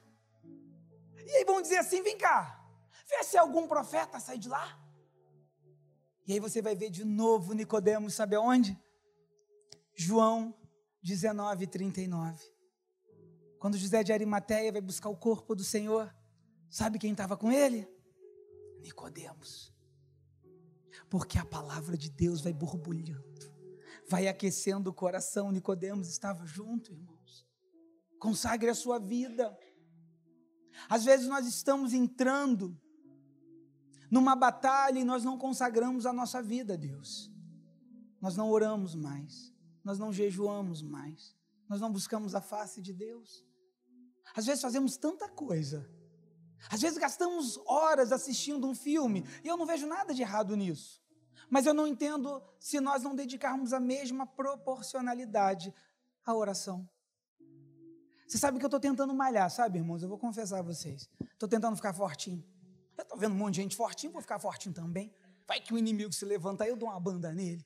E 1.25 1.31
aí 1.35 1.43
vão 1.43 1.61
dizer 1.61 1.79
assim: 1.79 2.01
vem 2.01 2.17
cá, 2.17 2.65
vê 3.09 3.21
se 3.23 3.37
algum 3.37 3.67
profeta 3.67 4.21
sai 4.21 4.37
de 4.37 4.47
lá. 4.47 4.79
E 6.25 6.31
aí 6.31 6.39
você 6.39 6.61
vai 6.61 6.75
ver 6.75 6.89
de 6.89 7.03
novo 7.03 7.51
Nicodemos, 7.53 8.13
sabe 8.13 8.35
aonde? 8.35 8.79
João 9.93 10.55
19, 11.01 11.67
39. 11.67 12.41
Quando 13.59 13.77
José 13.77 14.01
de 14.01 14.13
Arimateia 14.13 14.71
vai 14.71 14.81
buscar 14.81 15.09
o 15.09 15.17
corpo 15.17 15.53
do 15.53 15.63
Senhor, 15.63 16.13
sabe 16.69 16.97
quem 16.97 17.11
estava 17.11 17.35
com 17.35 17.51
ele? 17.51 17.85
Nicodemos. 18.79 19.73
Porque 21.09 21.37
a 21.37 21.45
palavra 21.45 21.97
de 21.97 22.09
Deus 22.09 22.39
vai 22.39 22.53
borbulhando, 22.53 23.53
vai 24.07 24.27
aquecendo 24.29 24.89
o 24.89 24.93
coração. 24.93 25.51
Nicodemos 25.51 26.07
estava 26.07 26.45
junto, 26.45 26.93
irmãos. 26.93 27.12
Consagre 28.23 28.69
a 28.69 28.73
sua 28.73 28.99
vida. 28.99 29.53
Às 30.87 31.03
vezes 31.03 31.27
nós 31.27 31.45
estamos 31.45 31.91
entrando 31.91 32.79
numa 34.09 34.33
batalha 34.33 34.97
e 34.97 35.03
nós 35.03 35.25
não 35.25 35.37
consagramos 35.37 36.05
a 36.05 36.13
nossa 36.13 36.41
vida 36.41 36.75
a 36.75 36.77
Deus. 36.77 37.29
Nós 38.21 38.37
não 38.37 38.49
oramos 38.49 38.95
mais, 38.95 39.53
nós 39.83 39.99
não 39.99 40.13
jejuamos 40.13 40.81
mais, 40.81 41.35
nós 41.67 41.81
não 41.81 41.91
buscamos 41.91 42.33
a 42.33 42.39
face 42.39 42.81
de 42.81 42.93
Deus. 42.93 43.45
Às 44.33 44.45
vezes 44.45 44.61
fazemos 44.61 44.95
tanta 44.95 45.27
coisa, 45.27 45.85
às 46.69 46.79
vezes 46.79 46.97
gastamos 46.97 47.57
horas 47.67 48.13
assistindo 48.13 48.65
um 48.65 48.73
filme 48.73 49.25
e 49.43 49.49
eu 49.49 49.57
não 49.57 49.65
vejo 49.65 49.85
nada 49.85 50.13
de 50.13 50.21
errado 50.21 50.55
nisso. 50.55 51.03
Mas 51.49 51.65
eu 51.65 51.73
não 51.73 51.85
entendo 51.85 52.41
se 52.57 52.79
nós 52.79 53.03
não 53.03 53.13
dedicarmos 53.13 53.73
a 53.73 53.81
mesma 53.81 54.25
proporcionalidade 54.25 55.73
à 56.25 56.33
oração. 56.33 56.89
Você 58.27 58.37
sabe 58.37 58.57
que 58.57 58.65
eu 58.65 58.67
estou 58.67 58.79
tentando 58.79 59.13
malhar, 59.13 59.49
sabe, 59.49 59.79
irmãos? 59.79 60.01
Eu 60.01 60.09
vou 60.09 60.17
confessar 60.17 60.59
a 60.59 60.61
vocês. 60.61 61.09
Estou 61.33 61.47
tentando 61.47 61.75
ficar 61.75 61.93
fortinho. 61.93 62.43
Eu 62.97 63.03
estou 63.03 63.17
vendo 63.17 63.33
um 63.33 63.37
monte 63.37 63.55
de 63.55 63.61
gente 63.61 63.75
fortinho, 63.75 64.13
vou 64.13 64.21
ficar 64.21 64.39
fortinho 64.39 64.73
também. 64.73 65.13
Vai 65.47 65.59
que 65.59 65.73
o 65.73 65.77
inimigo 65.77 66.13
se 66.13 66.25
levanta, 66.25 66.63
aí 66.63 66.69
eu 66.69 66.77
dou 66.77 66.89
uma 66.89 66.99
banda 66.99 67.31
nele. 67.31 67.65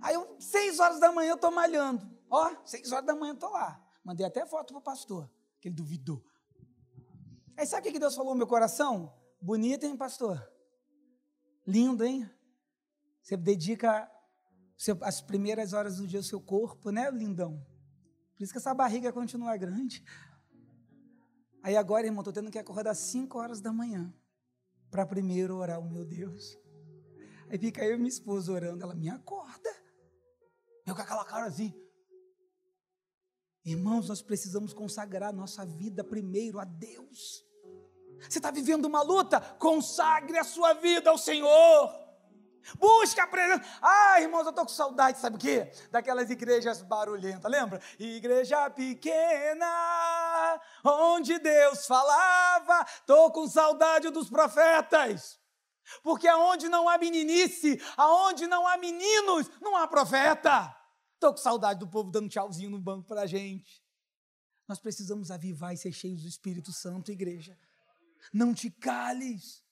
Aí, 0.00 0.14
eu, 0.14 0.36
seis 0.40 0.78
horas 0.78 1.00
da 1.00 1.12
manhã, 1.12 1.30
eu 1.30 1.34
estou 1.34 1.50
malhando. 1.50 2.08
Ó, 2.30 2.54
seis 2.64 2.92
horas 2.92 3.06
da 3.06 3.14
manhã 3.14 3.32
eu 3.32 3.34
estou 3.34 3.50
lá. 3.50 3.82
Mandei 4.04 4.24
até 4.24 4.46
foto 4.46 4.72
para 4.72 4.78
o 4.78 4.82
pastor, 4.82 5.30
que 5.60 5.68
ele 5.68 5.74
duvidou. 5.74 6.22
Aí 7.56 7.66
sabe 7.66 7.88
o 7.88 7.92
que 7.92 7.98
Deus 7.98 8.14
falou 8.14 8.32
no 8.32 8.38
meu 8.38 8.46
coração? 8.46 9.12
Bonito, 9.40 9.84
hein, 9.84 9.96
pastor? 9.96 10.40
Lindo, 11.66 12.04
hein? 12.04 12.28
Você 13.22 13.36
dedica 13.36 14.10
as 15.02 15.20
primeiras 15.20 15.72
horas 15.72 15.96
do 15.96 16.06
dia 16.06 16.20
ao 16.20 16.24
seu 16.24 16.40
corpo, 16.40 16.90
né, 16.90 17.10
lindão? 17.10 17.66
Por 18.38 18.44
isso 18.44 18.52
que 18.52 18.58
essa 18.58 18.72
barriga 18.72 19.12
continua 19.12 19.56
grande. 19.56 20.04
Aí 21.60 21.76
agora, 21.76 22.06
irmão, 22.06 22.20
estou 22.20 22.32
tendo 22.32 22.52
que 22.52 22.58
acordar 22.58 22.94
5 22.94 23.36
horas 23.36 23.60
da 23.60 23.72
manhã 23.72 24.14
para 24.92 25.04
primeiro 25.04 25.56
orar 25.56 25.80
o 25.80 25.90
meu 25.90 26.04
Deus. 26.04 26.56
Aí 27.50 27.58
fica 27.58 27.84
eu 27.84 27.94
e 27.94 27.96
minha 27.96 28.08
esposa 28.08 28.52
orando, 28.52 28.84
ela 28.84 28.94
me 28.94 29.10
acorda. 29.10 29.68
Eu 30.86 30.94
com 30.94 31.02
aquela 31.02 31.24
cara 31.24 31.46
assim. 31.46 31.74
Irmãos, 33.64 34.08
nós 34.08 34.22
precisamos 34.22 34.72
consagrar 34.72 35.34
nossa 35.34 35.66
vida 35.66 36.04
primeiro 36.04 36.60
a 36.60 36.64
Deus. 36.64 37.44
Você 38.20 38.38
está 38.38 38.52
vivendo 38.52 38.84
uma 38.84 39.02
luta? 39.02 39.40
Consagre 39.40 40.38
a 40.38 40.44
sua 40.44 40.74
vida 40.74 41.10
ao 41.10 41.18
Senhor. 41.18 42.07
Busca 42.78 43.24
a 43.24 43.26
presença. 43.26 43.64
Ah, 43.80 44.20
irmãos, 44.20 44.44
eu 44.44 44.50
estou 44.50 44.64
com 44.64 44.72
saudade, 44.72 45.18
sabe 45.18 45.36
o 45.36 45.38
quê? 45.38 45.70
Daquelas 45.90 46.30
igrejas 46.30 46.82
barulhentas, 46.82 47.50
lembra? 47.50 47.80
Igreja 47.98 48.68
pequena, 48.70 49.66
onde 50.84 51.38
Deus 51.38 51.86
falava. 51.86 52.84
Estou 53.00 53.32
com 53.32 53.48
saudade 53.48 54.10
dos 54.10 54.28
profetas. 54.28 55.38
Porque 56.02 56.28
aonde 56.28 56.68
não 56.68 56.88
há 56.88 56.98
meninice, 56.98 57.80
aonde 57.96 58.46
não 58.46 58.66
há 58.66 58.76
meninos, 58.76 59.50
não 59.60 59.76
há 59.76 59.86
profeta. 59.88 60.74
Estou 61.14 61.32
com 61.32 61.38
saudade 61.38 61.80
do 61.80 61.88
povo 61.88 62.10
dando 62.10 62.28
tchauzinho 62.28 62.70
no 62.70 62.78
banco 62.78 63.08
para 63.08 63.22
a 63.22 63.26
gente. 63.26 63.82
Nós 64.68 64.78
precisamos 64.78 65.30
avivar 65.30 65.72
e 65.72 65.78
ser 65.78 65.92
cheios 65.92 66.22
do 66.22 66.28
Espírito 66.28 66.72
Santo, 66.72 67.10
igreja. 67.10 67.58
Não 68.32 68.52
te 68.52 68.70
cales. 68.70 69.64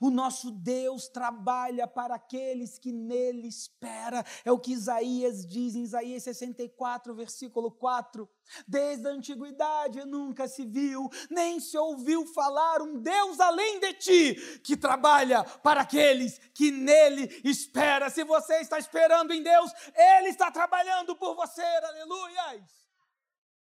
O 0.00 0.10
nosso 0.10 0.50
Deus 0.50 1.08
trabalha 1.08 1.86
para 1.86 2.14
aqueles 2.14 2.78
que 2.78 2.92
nele 2.92 3.48
espera. 3.48 4.24
É 4.44 4.52
o 4.52 4.58
que 4.58 4.72
Isaías 4.72 5.46
diz 5.46 5.74
em 5.74 5.82
Isaías 5.82 6.22
64, 6.22 7.14
versículo 7.14 7.70
4. 7.70 8.28
Desde 8.68 9.08
a 9.08 9.10
antiguidade 9.10 10.04
nunca 10.04 10.46
se 10.46 10.64
viu, 10.64 11.10
nem 11.30 11.58
se 11.60 11.76
ouviu 11.78 12.26
falar 12.26 12.82
um 12.82 13.00
Deus 13.00 13.40
além 13.40 13.80
de 13.80 13.94
ti, 13.94 14.60
que 14.62 14.76
trabalha 14.76 15.42
para 15.44 15.80
aqueles 15.80 16.38
que 16.54 16.70
nele 16.70 17.40
espera. 17.44 18.10
Se 18.10 18.24
você 18.24 18.60
está 18.60 18.78
esperando 18.78 19.32
em 19.32 19.42
Deus, 19.42 19.72
ele 19.94 20.28
está 20.28 20.50
trabalhando 20.50 21.16
por 21.16 21.34
você. 21.34 21.62
Aleluia! 21.62 22.83